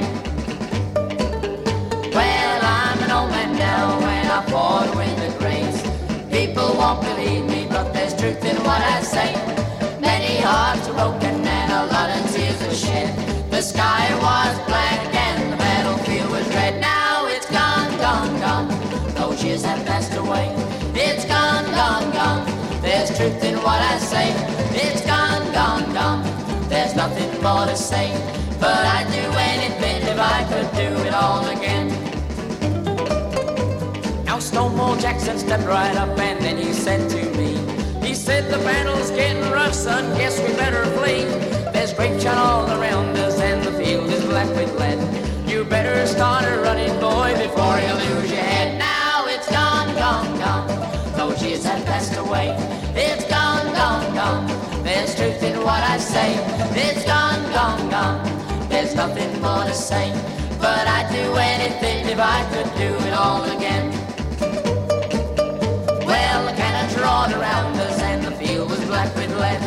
Well, 2.14 2.60
I'm 2.62 3.00
an 3.04 3.12
old 3.12 3.30
man 3.32 3.56
now 3.58 4.00
and 4.00 4.28
I 4.30 4.42
fought 4.52 4.94
win 4.96 5.16
the 5.20 5.32
grace. 5.40 5.82
People 6.30 6.76
won't 6.76 7.02
believe 7.02 7.46
me, 7.46 7.68
but 7.70 7.94
there's 7.94 8.16
truth 8.16 8.44
in 8.44 8.58
what 8.64 8.82
I 8.82 9.02
say. 9.02 9.32
Many 10.02 10.42
hearts 10.42 10.90
are 10.90 10.94
broken 10.94 11.41
nothing 27.42 27.76
to 27.76 27.76
say. 27.76 28.12
But 28.60 28.86
I'd 28.86 29.08
do 29.12 29.26
anything 29.38 30.02
if 30.08 30.20
I 30.20 30.44
could 30.50 30.70
do 30.76 30.90
it 31.08 31.14
all 31.14 31.46
again. 31.48 31.88
Now 34.26 34.40
Stonewall 34.40 34.96
Jackson 34.98 35.40
stepped 35.40 35.66
right 35.66 35.96
up 35.98 36.18
and 36.20 36.40
then 36.44 36.58
he 36.58 36.74
said 36.74 37.10
to 37.10 37.38
me, 37.38 37.58
he 38.06 38.14
said 38.14 38.52
the 38.52 38.58
battle's 38.64 39.10
getting 39.12 39.42
rough, 39.52 39.74
son, 39.74 40.04
guess 40.18 40.40
we 40.40 40.54
better 40.56 40.86
flee. 40.98 41.24
There's 41.74 41.94
grape 41.94 42.20
shot 42.22 42.38
all 42.38 42.70
around 42.80 43.18
us 43.18 43.40
and 43.40 43.64
the 43.64 43.72
field 43.84 44.10
is 44.10 44.24
black 44.26 44.50
with 44.56 44.74
lead. 44.80 45.00
You 45.50 45.64
better 45.64 46.06
start 46.06 46.46
a 46.46 46.62
running, 46.62 46.94
boy, 47.00 47.34
before 47.38 47.78
you 47.80 47.94
lose 47.94 48.32
your 48.32 48.42
head. 48.42 48.78
Now 48.78 49.26
it's 49.28 49.50
gone, 49.50 49.94
gone, 49.96 50.40
gone. 50.40 50.68
Those 51.18 51.42
years 51.44 51.64
have 51.66 51.84
passed 51.86 52.16
away. 52.18 52.56
It's 52.96 53.26
gone, 53.30 53.51
gone, 53.82 54.14
gone. 54.14 54.46
There's 54.84 55.16
truth 55.16 55.42
in 55.42 55.58
what 55.68 55.82
I 55.94 55.98
say. 55.98 56.30
It's 56.86 57.04
gone, 57.04 57.42
gone, 57.58 57.84
gone. 57.90 58.20
There's 58.70 58.94
nothing 58.96 59.32
more 59.42 59.64
to 59.70 59.74
say. 59.74 60.08
But 60.66 60.84
I'd 60.96 61.10
do 61.20 61.26
anything 61.54 62.00
if 62.14 62.20
I 62.20 62.40
could 62.52 62.70
do 62.84 62.92
it 63.08 63.14
all 63.24 63.44
again. 63.56 63.86
Well, 66.12 66.40
the 66.48 66.56
cannons 66.62 66.94
roared 67.04 67.34
around 67.40 67.74
us 67.88 68.00
and 68.10 68.20
the 68.28 68.34
field 68.42 68.70
was 68.70 68.84
black 68.86 69.10
with 69.16 69.34
lead. 69.44 69.62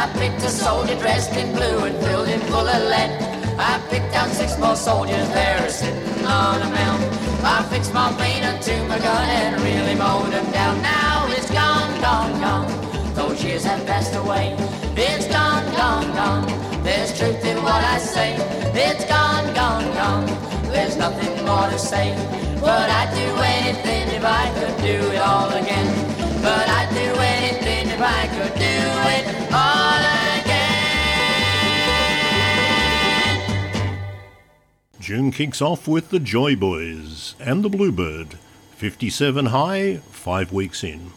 I 0.00 0.02
picked 0.20 0.42
a 0.50 0.52
soldier 0.64 0.96
dressed 1.04 1.34
in 1.42 1.48
blue 1.56 1.78
and 1.88 1.96
filled 2.04 2.28
him 2.28 2.40
full 2.52 2.68
of 2.76 2.82
lead. 2.92 3.10
I 3.58 3.72
picked 3.90 4.14
out 4.14 4.30
six 4.40 4.58
more 4.58 4.76
soldiers 4.76 5.28
there 5.38 5.68
sitting 5.68 6.24
on 6.24 6.62
a 6.62 6.70
mound. 6.78 7.02
I 7.54 7.64
fixed 7.70 7.92
my 7.92 8.12
vein 8.12 8.44
onto 8.44 8.76
my 8.90 8.98
gun 8.98 9.28
and 9.40 9.60
really 9.68 9.96
mowed 9.96 10.32
them 10.32 10.48
down. 10.52 10.74
Now 10.82 11.26
it's 11.30 11.50
gone, 11.50 11.90
gone, 12.00 12.34
gone 12.40 12.85
those 13.16 13.42
years 13.42 13.64
have 13.64 13.84
passed 13.86 14.14
away. 14.14 14.54
It's 14.94 15.26
gone, 15.26 15.64
gone, 15.74 16.14
gone. 16.14 16.46
There's 16.84 17.18
truth 17.18 17.42
in 17.46 17.56
what 17.62 17.82
I 17.82 17.96
say. 17.98 18.36
It's 18.74 19.06
gone, 19.06 19.54
gone, 19.54 19.84
gone. 19.94 20.26
There's 20.70 20.98
nothing 20.98 21.34
more 21.46 21.68
to 21.70 21.78
say. 21.78 22.14
But 22.60 22.90
I'd 22.90 23.10
do 23.14 23.34
anything 23.42 24.08
if 24.14 24.22
I 24.22 24.50
could 24.58 24.76
do 24.82 25.12
it 25.12 25.18
all 25.18 25.48
again. 25.48 25.88
But 26.42 26.68
I'd 26.68 26.90
do 26.90 27.18
anything 27.18 27.88
if 27.88 28.02
I 28.02 28.26
could 28.36 28.54
do 28.54 28.78
it 29.16 29.26
all 29.50 30.02
again. 30.42 30.76
June 35.00 35.30
kicks 35.32 35.62
off 35.62 35.88
with 35.88 36.10
the 36.10 36.20
Joy 36.20 36.54
Boys 36.54 37.34
and 37.40 37.64
the 37.64 37.70
Bluebird. 37.70 38.38
57 38.76 39.46
high, 39.46 39.96
five 40.10 40.52
weeks 40.52 40.84
in. 40.84 41.12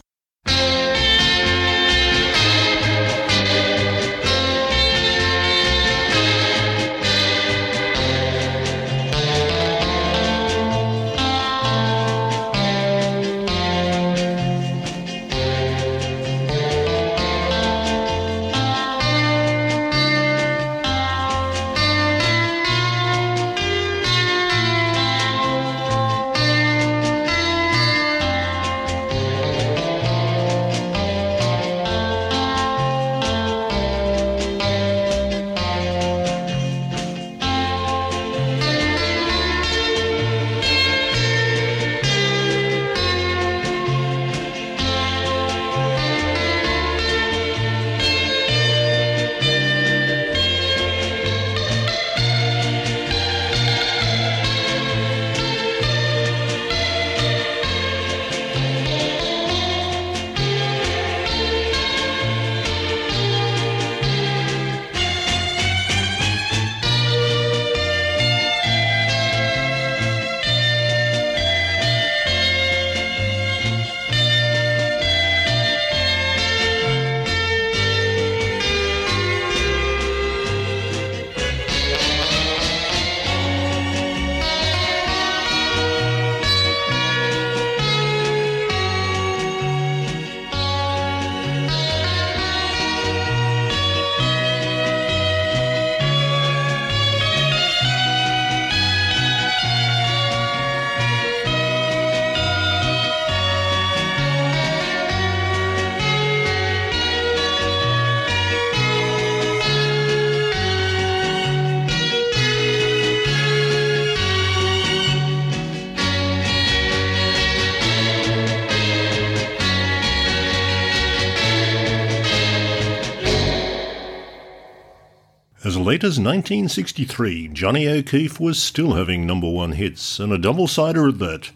late 125.90 126.04
as 126.04 126.20
1963, 126.20 127.48
Johnny 127.48 127.88
O'Keefe 127.88 128.38
was 128.38 128.62
still 128.62 128.92
having 128.92 129.26
number 129.26 129.50
one 129.50 129.72
hits, 129.72 130.20
and 130.20 130.32
a 130.32 130.38
double 130.38 130.68
sider 130.68 131.08
at 131.08 131.18
that. 131.18 131.50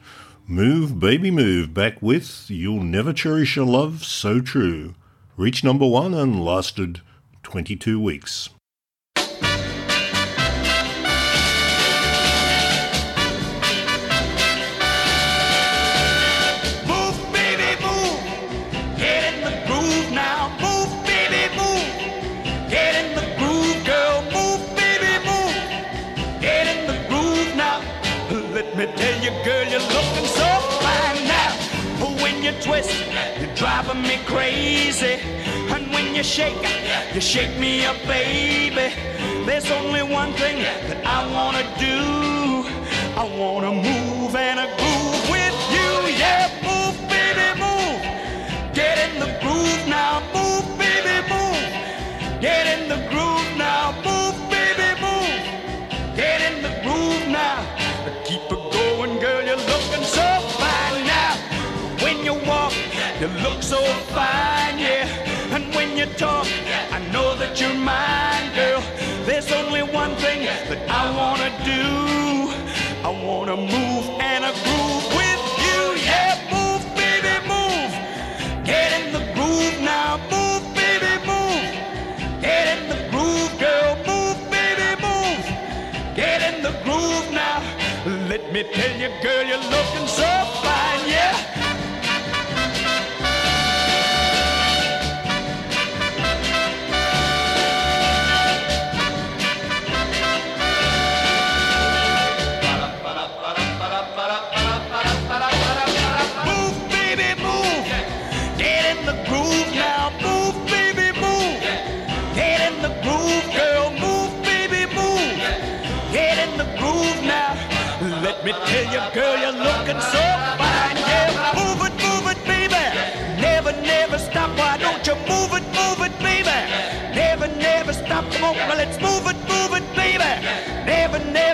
Move, 0.49 0.99
Baby 0.99 1.31
Move, 1.31 1.73
back 1.73 2.03
with 2.03 2.47
You'll 2.49 2.83
Never 2.83 3.13
Cherish 3.13 3.57
a 3.57 3.63
Love 3.63 4.05
So 4.05 4.41
True. 4.41 4.97
Reached 5.37 5.63
number 5.63 5.87
one 5.87 6.15
and 6.15 6.45
lasted 6.45 7.01
22 7.45 8.01
weeks. 8.01 8.49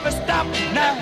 never 0.03 0.17
stop 0.25 0.47
now. 0.73 0.97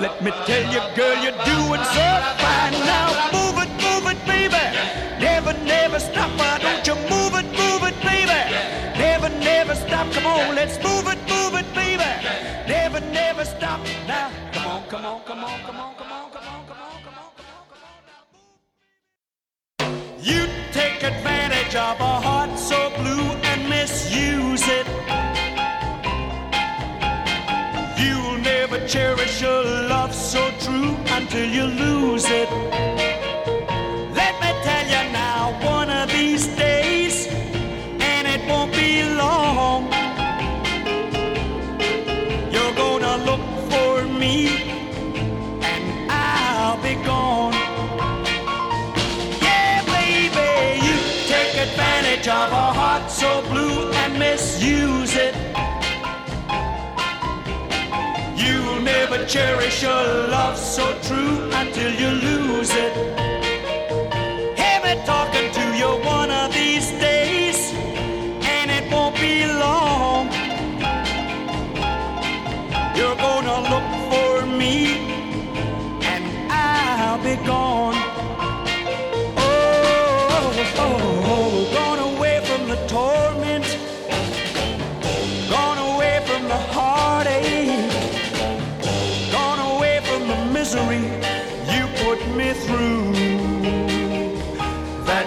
Let 0.00 0.22
me 0.22 0.30
tell 0.46 0.62
you, 0.72 0.80
girl, 0.94 1.16
you're 1.22 1.42
doing 1.44 1.82
so 1.96 2.06
fine 2.38 2.76
now. 2.86 3.08
Move 3.32 3.58
it, 3.64 3.70
move 3.82 4.06
it, 4.12 4.24
baby. 4.26 4.64
Never, 5.18 5.52
never 5.64 5.98
stop. 5.98 6.30
Why 6.38 6.58
don't 6.58 6.86
you 6.86 6.94
move 7.10 7.34
it, 7.34 7.46
move 7.58 7.82
it, 7.88 7.96
baby? 8.02 8.40
Never, 8.98 9.28
never 9.40 9.74
stop. 9.74 10.12
Come 10.12 10.26
on, 10.26 10.54
let's 10.54 10.76
move 10.84 11.06
it, 11.08 11.18
move 11.28 11.54
it, 11.60 11.74
baby. 11.74 12.04
Never, 12.68 13.00
never 13.00 13.44
stop 13.44 13.80
now. 14.06 14.30
Come 14.52 14.66
on, 14.66 14.82
come 14.88 15.04
on, 15.06 15.20
come 15.24 15.44
on, 15.44 15.60
come 15.66 15.76
on, 15.80 15.94
come 15.96 16.12
on, 16.12 16.30
come 16.30 16.46
on, 16.46 16.66
come 16.66 16.78
on, 16.78 17.02
come 17.02 17.14
on, 17.18 17.32
come 17.36 17.44
on. 17.48 17.60
Come 17.68 17.82
on, 17.88 17.98
come 19.78 19.92
on. 19.92 20.22
You 20.22 20.46
take 20.72 21.02
advantage 21.02 21.74
of 21.74 21.98
a 21.98 22.20
heart 22.20 22.56
so 22.58 22.90
blue 22.98 23.26
and 23.50 23.68
misuse 23.68 24.62
it. 24.68 24.86
Cherish 28.90 29.40
your 29.40 29.62
love 29.62 30.12
so 30.12 30.50
true 30.58 30.96
until 31.14 31.48
you 31.48 31.62
lose 31.62 32.24
it. 32.28 32.69
Cherish 59.30 59.84
a 59.84 60.26
love 60.28 60.58
so 60.58 60.82
true 61.02 61.48
until 61.52 61.92
you 61.94 62.08
lose 62.08 62.70
it. 62.74 63.39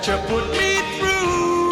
That 0.06 0.20
you 0.20 0.36
put 0.36 0.46
me 0.52 0.72
through. 1.00 1.64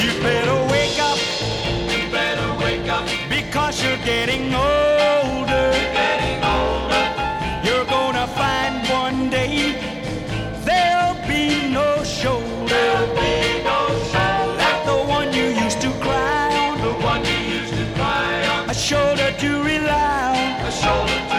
You 0.00 0.10
better 0.22 0.58
wake 0.72 0.98
up. 0.98 1.18
You 1.92 2.10
better 2.10 2.48
wake 2.64 2.88
up. 2.88 3.04
Because 3.28 3.82
you're 3.84 3.98
getting 3.98 4.54
older. 4.54 5.68
Getting 5.92 6.40
older. 6.42 7.04
You're 7.66 7.84
gonna 7.84 8.26
find 8.28 8.88
one 8.88 9.28
day 9.28 9.76
there'll 10.64 11.20
be 11.28 11.68
no 11.70 12.02
shoulder. 12.02 12.66
There'll 12.66 13.14
be 13.14 13.62
no 13.62 13.88
shoulder. 14.08 14.56
Like 14.56 14.84
the 14.86 15.04
one 15.06 15.34
you 15.34 15.48
used 15.64 15.82
to 15.82 15.90
cry 16.00 16.48
on. 16.64 16.80
The 16.80 16.94
one 17.04 17.22
you 17.26 17.60
used 17.60 17.74
to 17.74 17.84
cry 17.94 18.46
on. 18.54 18.70
A 18.70 18.74
shoulder 18.74 19.32
to 19.32 19.62
rely 19.62 20.32
on. 20.32 20.66
A 20.66 20.72
shoulder 20.72 21.37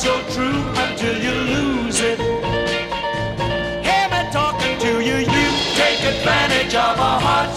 so 0.00 0.18
true 0.30 0.62
until 0.76 1.14
you 1.22 1.30
lose 1.30 2.00
it. 2.00 2.18
Hear 3.86 4.06
me 4.08 4.30
talking 4.32 4.78
to 4.78 4.92
you, 5.04 5.16
you 5.16 5.46
take 5.76 6.00
advantage 6.02 6.74
of 6.74 6.96
a 6.98 7.18
heart 7.20 7.54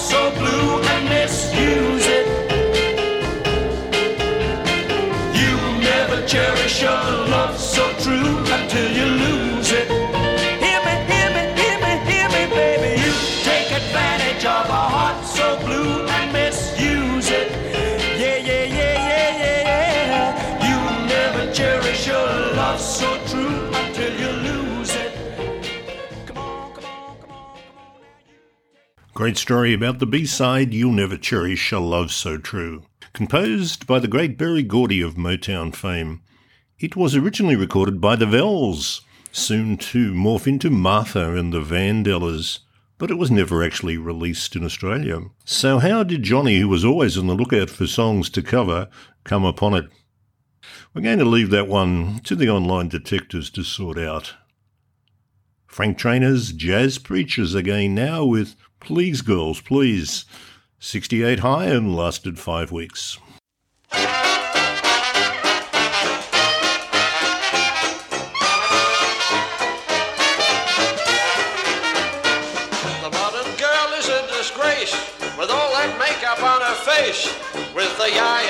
Great 29.24 29.38
story 29.38 29.74
about 29.74 29.99
the 29.99 30.05
B-side 30.05 30.74
You'll 30.74 30.91
Never 30.91 31.15
Cherish 31.15 31.71
a 31.71 31.80
Love 31.80 32.11
So 32.11 32.38
True. 32.38 32.84
Composed 33.13 33.88
by 33.88 33.99
the 33.99 34.09
great 34.09 34.38
Berry 34.38 34.63
Gordy 34.63 34.99
of 34.99 35.15
Motown 35.15 35.74
fame. 35.74 36.21
It 36.78 36.97
was 36.97 37.15
originally 37.15 37.55
recorded 37.55 38.01
by 38.01 38.17
the 38.17 38.26
Vels, 38.26 38.99
soon 39.32 39.78
to 39.78 40.11
morph 40.11 40.45
into 40.45 40.69
Martha 40.69 41.38
and 41.38 41.53
the 41.53 41.61
Vandellas, 41.61 42.59
but 42.97 43.09
it 43.09 43.17
was 43.17 43.32
never 43.32 43.63
actually 43.63 43.95
released 43.95 44.57
in 44.57 44.65
Australia. 44.65 45.21
So 45.45 45.80
how 45.80 46.03
did 46.03 46.24
Johnny, 46.24 46.59
who 46.59 46.67
was 46.67 46.84
always 46.84 47.17
on 47.17 47.28
the 47.28 47.34
lookout 47.34 47.69
for 47.69 47.88
songs 47.88 48.30
to 48.32 48.41
cover, 48.41 48.89
come 49.24 49.45
upon 49.45 49.74
it? 49.74 49.86
We're 50.93 51.01
going 51.01 51.19
to 51.19 51.24
leave 51.24 51.49
that 51.51 51.69
one 51.69 52.19
to 52.26 52.36
the 52.36 52.49
online 52.49 52.89
detectives 52.89 53.49
to 53.51 53.63
sort 53.63 53.97
out. 53.97 54.34
Frank 55.65 55.97
Traynor's 55.97 56.51
Jazz 56.51 56.97
Preachers 56.97 57.55
again 57.55 57.95
now 57.95 58.26
with 58.26 58.57
Please 58.84 59.21
Girls, 59.21 59.61
Please. 59.61 60.25
68 60.79 61.39
high 61.39 61.65
and 61.67 61.95
lasted 61.95 62.38
five 62.38 62.69
weeks. 62.69 63.17
The 63.89 63.99
modern 73.09 73.55
girl 73.55 73.93
is 73.97 74.09
a 74.09 74.27
disgrace 74.27 74.93
with 75.38 75.49
all 75.49 75.71
that 75.71 75.95
makeup 75.97 76.43
on 76.43 76.59
her 76.59 76.75
face, 76.84 77.31
with 77.73 77.97
the 77.97 78.09
yaya 78.11 78.42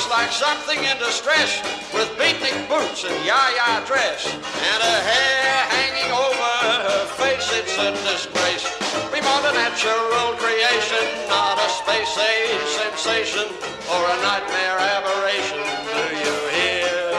looks 0.00 0.10
like 0.10 0.32
something 0.32 0.78
in 0.78 0.96
distress 0.96 1.60
with 1.92 2.08
beatnik 2.16 2.56
boots 2.68 3.04
and 3.04 3.12
yaya 3.24 3.84
dress 3.84 4.24
and 4.32 4.80
her 4.80 5.00
hair 5.04 5.52
hanging 5.76 6.10
over 6.12 6.52
her 6.88 7.04
face. 7.20 7.44
It's 7.52 7.76
a 7.76 7.92
disgrace. 8.08 8.64
We 9.12 9.20
want 9.20 9.44
a 9.44 9.52
natural 9.52 10.32
creation, 10.40 11.04
not 11.28 11.58
a 11.60 11.68
space 11.84 12.16
age 12.16 12.64
sensation 12.80 13.44
or 13.92 14.00
a 14.00 14.16
nightmare 14.24 14.78
aberration. 14.96 15.60
Do 15.92 16.04
you 16.16 16.36
hear? 16.56 17.12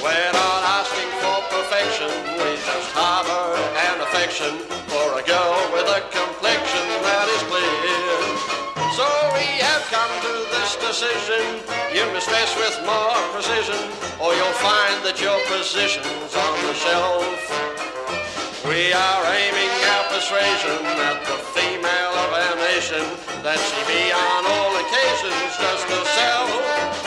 We're 0.00 0.32
not 0.32 0.60
asking 0.80 1.10
for 1.20 1.36
perfection, 1.52 2.08
we 2.40 2.56
just 2.56 2.88
harbor 2.96 3.52
an 3.92 4.00
affection 4.00 4.56
for 4.88 5.20
a 5.20 5.22
girl 5.28 5.60
with 5.76 5.88
a 5.92 6.00
complexion 6.08 6.75
to 10.22 10.32
this 10.54 10.76
decision, 10.76 11.42
you 11.94 12.04
must 12.12 12.28
dress 12.28 12.52
with 12.56 12.76
more 12.86 13.16
precision, 13.34 13.80
or 14.20 14.34
you'll 14.34 14.60
find 14.62 15.02
that 15.06 15.20
your 15.20 15.38
position's 15.46 16.32
on 16.34 16.56
the 16.66 16.74
shelf. 16.74 17.24
We 18.66 18.92
are 18.92 19.24
aiming 19.30 19.72
our 19.94 20.04
persuasion 20.10 20.78
at 21.06 21.22
the 21.26 21.38
female 21.54 22.14
of 22.24 22.30
our 22.34 22.56
nation, 22.66 23.04
that 23.42 23.58
she 23.62 23.78
be 23.86 24.10
on 24.10 24.42
all 24.46 24.72
occasions 24.74 25.54
just 25.54 25.86
herself. 25.86 27.05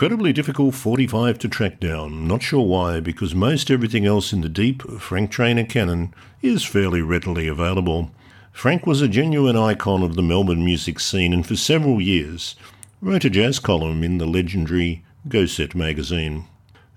Incredibly 0.00 0.32
difficult 0.32 0.74
45 0.74 1.38
to 1.40 1.48
track 1.50 1.78
down. 1.78 2.26
Not 2.26 2.42
sure 2.42 2.66
why, 2.66 3.00
because 3.00 3.34
most 3.34 3.70
everything 3.70 4.06
else 4.06 4.32
in 4.32 4.40
the 4.40 4.48
deep 4.48 4.80
Frank 4.98 5.30
Traynor 5.30 5.66
canon 5.66 6.14
is 6.40 6.64
fairly 6.64 7.02
readily 7.02 7.46
available. 7.46 8.10
Frank 8.50 8.86
was 8.86 9.02
a 9.02 9.08
genuine 9.08 9.58
icon 9.58 10.02
of 10.02 10.16
the 10.16 10.22
Melbourne 10.22 10.64
music 10.64 11.00
scene 11.00 11.34
and 11.34 11.46
for 11.46 11.54
several 11.54 12.00
years 12.00 12.56
wrote 13.02 13.26
a 13.26 13.28
jazz 13.28 13.58
column 13.58 14.02
in 14.02 14.16
the 14.16 14.24
legendary 14.24 15.04
Go 15.28 15.44
Set 15.44 15.74
magazine. 15.74 16.46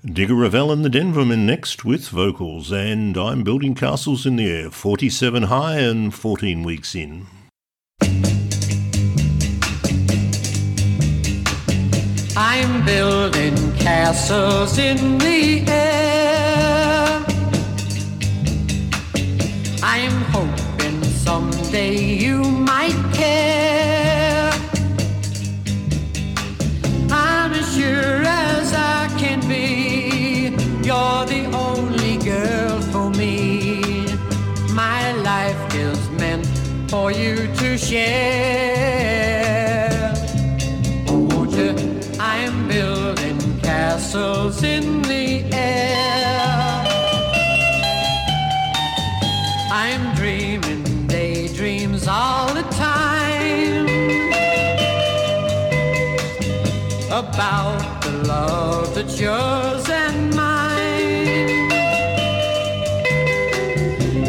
Digger 0.06 0.36
Revell 0.36 0.72
and 0.72 0.86
the 0.86 0.90
Denvermen 0.90 1.40
next 1.40 1.84
with 1.84 2.08
vocals, 2.08 2.72
and 2.72 3.18
I'm 3.18 3.44
building 3.44 3.76
castles 3.76 4.26
in 4.26 4.38
the 4.38 4.50
air, 4.50 4.72
47 4.72 5.44
high 5.44 5.80
and 5.80 6.14
14 6.14 6.64
weeks 6.64 6.96
in. 6.96 7.28
I'm 12.36 12.73
building 12.86 13.56
castles 13.78 14.78
in 14.78 15.18
the 15.18 15.64
air. 15.68 17.24
I'm 19.82 20.18
hoping 20.36 21.04
someday 21.04 21.96
you 21.96 22.44
might 22.44 23.00
care. 23.14 24.52
I'm 27.12 27.54
as 27.54 27.76
sure 27.76 28.24
as 28.26 28.74
I 28.74 29.08
can 29.18 29.40
be. 29.48 30.50
You're 30.88 31.26
the 31.26 31.46
only 31.54 32.18
girl 32.18 32.82
for 32.92 33.10
me. 33.12 34.08
My 34.74 35.14
life 35.22 35.76
is 35.76 36.10
meant 36.12 36.48
for 36.90 37.12
you 37.12 37.48
to 37.56 37.78
share. 37.78 38.53
Yours 59.24 59.90
and 59.90 60.36
mine. 60.36 61.72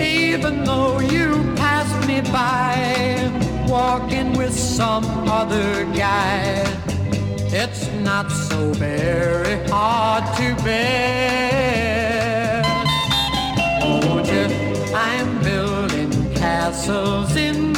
Even 0.00 0.62
though 0.62 1.00
you 1.00 1.26
passed 1.56 2.06
me 2.06 2.20
by, 2.40 2.76
walking 3.66 4.32
with 4.38 4.54
some 4.54 5.04
other 5.40 5.84
guy. 5.86 6.62
It's 7.62 7.88
not 8.08 8.30
so 8.30 8.72
very 8.72 9.56
hard 9.68 10.24
to 10.38 10.54
bear. 10.62 12.62
Won't 13.82 14.28
you? 14.28 14.46
I'm 14.94 15.42
building 15.42 16.12
castles 16.34 17.34
in 17.36 17.73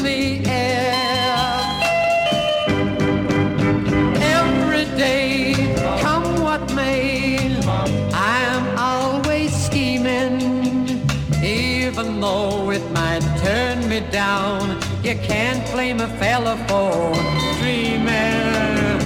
down, 14.26 14.66
you 15.06 15.14
can't 15.30 15.64
blame 15.72 16.00
a 16.08 16.10
fella 16.20 16.54
for 16.68 17.14
dreaming. 17.58 18.98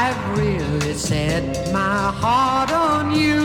I've 0.00 0.20
really 0.38 0.94
set 1.10 1.42
my 1.72 2.00
heart 2.22 2.70
on 2.90 3.04
you. 3.22 3.42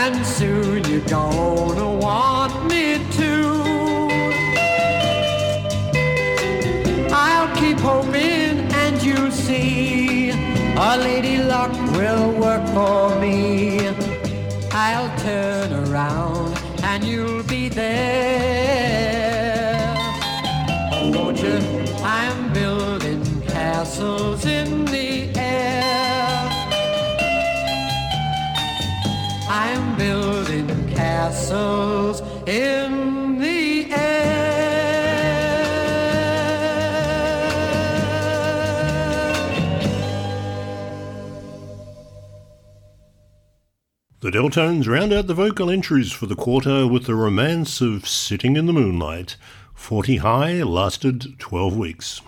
And 0.00 0.16
soon 0.38 0.78
you're 0.90 1.10
gonna 1.20 1.90
want 2.08 2.54
me 2.72 2.86
to. 3.20 3.32
I'll 7.26 7.50
keep 7.60 7.78
hoping 7.90 8.56
and 8.82 8.94
you'll 9.06 9.36
see 9.46 10.30
a 10.90 10.92
lady 11.08 11.36
luck 11.52 11.72
will 11.96 12.28
work 12.44 12.64
for 12.76 13.02
me. 13.22 13.38
I'll 14.86 15.10
turn 15.26 15.68
around 15.84 16.39
and 17.00 17.08
you'll 17.08 17.42
be 17.44 17.68
there. 17.68 18.74
Won't 21.14 21.42
you? 21.42 21.58
I'm 22.02 22.52
building 22.52 23.22
castles 23.42 24.44
in 24.44 24.84
the 24.86 25.30
air. 25.38 26.48
I'm 29.48 29.96
building 29.96 30.68
castles 30.94 32.20
in 32.46 32.79
The 44.30 44.38
Delltones 44.38 44.86
round 44.86 45.12
out 45.12 45.26
the 45.26 45.34
vocal 45.34 45.70
entries 45.70 46.12
for 46.12 46.26
the 46.26 46.36
quarter 46.36 46.86
with 46.86 47.06
the 47.06 47.16
romance 47.16 47.80
of 47.80 48.06
Sitting 48.06 48.54
in 48.54 48.66
the 48.66 48.72
Moonlight. 48.72 49.34
40 49.74 50.18
high 50.18 50.62
lasted 50.62 51.36
12 51.40 51.76
weeks. 51.76 52.20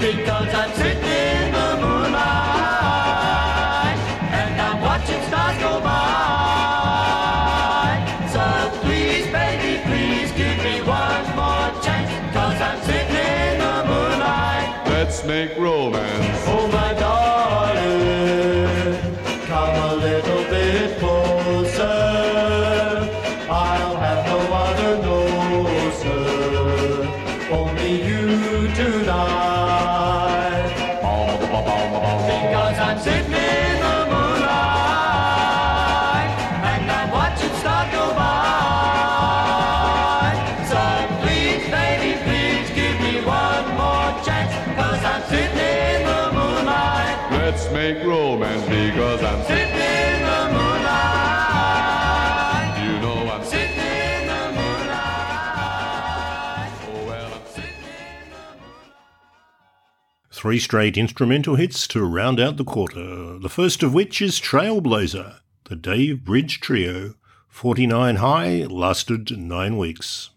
Because 0.00 0.54
I'm 0.54 0.72
sitting 0.74 1.07
Three 60.48 60.60
straight 60.60 60.96
instrumental 60.96 61.56
hits 61.56 61.86
to 61.88 62.02
round 62.02 62.40
out 62.40 62.56
the 62.56 62.64
quarter, 62.64 63.38
the 63.38 63.50
first 63.50 63.82
of 63.82 63.92
which 63.92 64.22
is 64.22 64.40
Trailblazer, 64.40 65.40
the 65.64 65.76
Dave 65.76 66.24
Bridge 66.24 66.60
Trio. 66.60 67.16
49 67.50 68.16
high, 68.16 68.64
lasted 68.64 69.36
nine 69.36 69.76
weeks. 69.76 70.30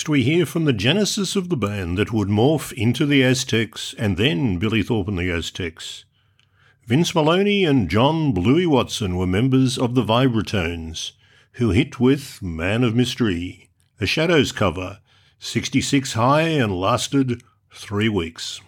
Next, 0.00 0.08
we 0.08 0.22
hear 0.22 0.46
from 0.46 0.64
the 0.64 0.72
genesis 0.72 1.36
of 1.36 1.50
the 1.50 1.58
band 1.58 1.98
that 1.98 2.10
would 2.10 2.28
morph 2.28 2.72
into 2.72 3.04
the 3.04 3.22
Aztecs 3.22 3.94
and 3.98 4.16
then 4.16 4.56
Billy 4.56 4.82
Thorpe 4.82 5.08
and 5.08 5.18
the 5.18 5.30
Aztecs. 5.30 6.06
Vince 6.86 7.12
Melouney 7.12 7.68
and 7.68 7.90
John 7.90 8.32
Bluey 8.32 8.64
Watson 8.64 9.18
were 9.18 9.26
members 9.26 9.76
of 9.76 9.94
the 9.94 10.02
Vibratones, 10.02 11.12
who 11.56 11.72
hit 11.72 12.00
with 12.00 12.40
Man 12.40 12.82
of 12.82 12.94
Mystery, 12.94 13.68
a 14.00 14.06
Shadows 14.06 14.52
cover, 14.52 15.00
66 15.38 16.14
high 16.14 16.48
and 16.48 16.80
lasted 16.80 17.42
three 17.70 18.08
weeks. 18.08 18.62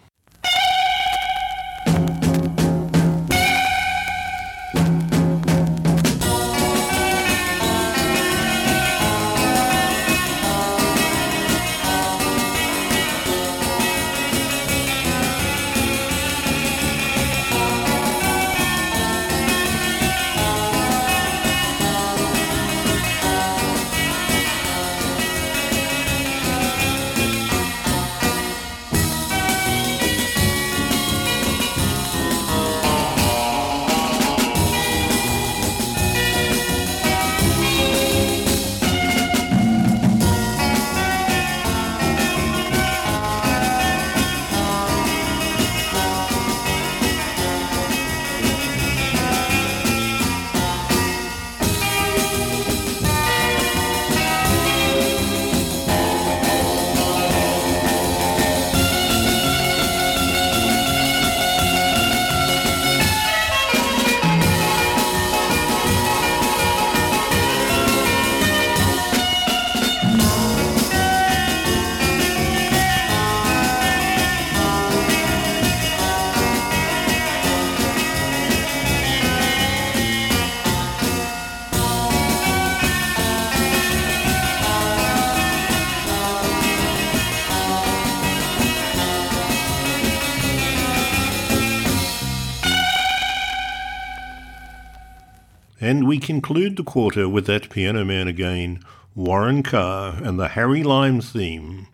We 96.03 96.19
conclude 96.19 96.75
the 96.75 96.83
quarter 96.83 97.29
with 97.29 97.45
that 97.45 97.69
piano 97.69 98.03
man 98.03 98.27
again, 98.27 98.81
Warren 99.15 99.63
Carr, 99.63 100.21
and 100.21 100.37
the 100.37 100.49
Harry 100.49 100.83
Lime 100.83 101.21
theme. 101.21 101.87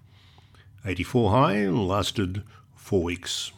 84 0.84 1.30
high, 1.30 1.68
lasted 1.68 2.42
four 2.76 3.04
weeks. 3.04 3.52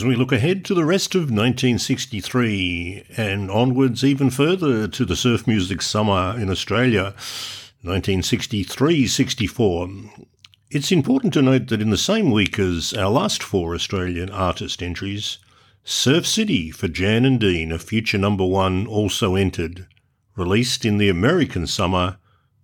As 0.00 0.06
we 0.06 0.16
look 0.16 0.32
ahead 0.32 0.64
to 0.64 0.72
the 0.72 0.86
rest 0.86 1.14
of 1.14 1.30
1963 1.30 3.04
and 3.18 3.50
onwards 3.50 4.02
even 4.02 4.30
further 4.30 4.88
to 4.88 5.04
the 5.04 5.14
surf 5.14 5.46
music 5.46 5.82
summer 5.82 6.34
in 6.40 6.48
Australia, 6.48 7.12
1963 7.82 9.06
64, 9.06 9.90
it's 10.70 10.90
important 10.90 11.34
to 11.34 11.42
note 11.42 11.66
that 11.66 11.82
in 11.82 11.90
the 11.90 11.98
same 11.98 12.30
week 12.30 12.58
as 12.58 12.94
our 12.94 13.10
last 13.10 13.42
four 13.42 13.74
Australian 13.74 14.30
artist 14.30 14.82
entries, 14.82 15.36
Surf 15.84 16.26
City 16.26 16.70
for 16.70 16.88
Jan 16.88 17.26
and 17.26 17.38
Dean, 17.38 17.70
a 17.70 17.78
future 17.78 18.16
number 18.16 18.46
one, 18.46 18.86
also 18.86 19.34
entered, 19.34 19.86
released 20.34 20.86
in 20.86 20.96
the 20.96 21.10
American 21.10 21.66
summer 21.66 22.16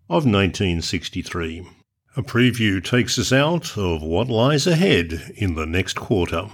of 0.08 0.24
1963. 0.24 1.68
A 2.16 2.22
preview 2.22 2.82
takes 2.82 3.18
us 3.18 3.30
out 3.30 3.76
of 3.76 4.02
what 4.02 4.28
lies 4.28 4.66
ahead 4.66 5.34
in 5.36 5.54
the 5.54 5.66
next 5.66 5.96
quarter. 5.96 6.48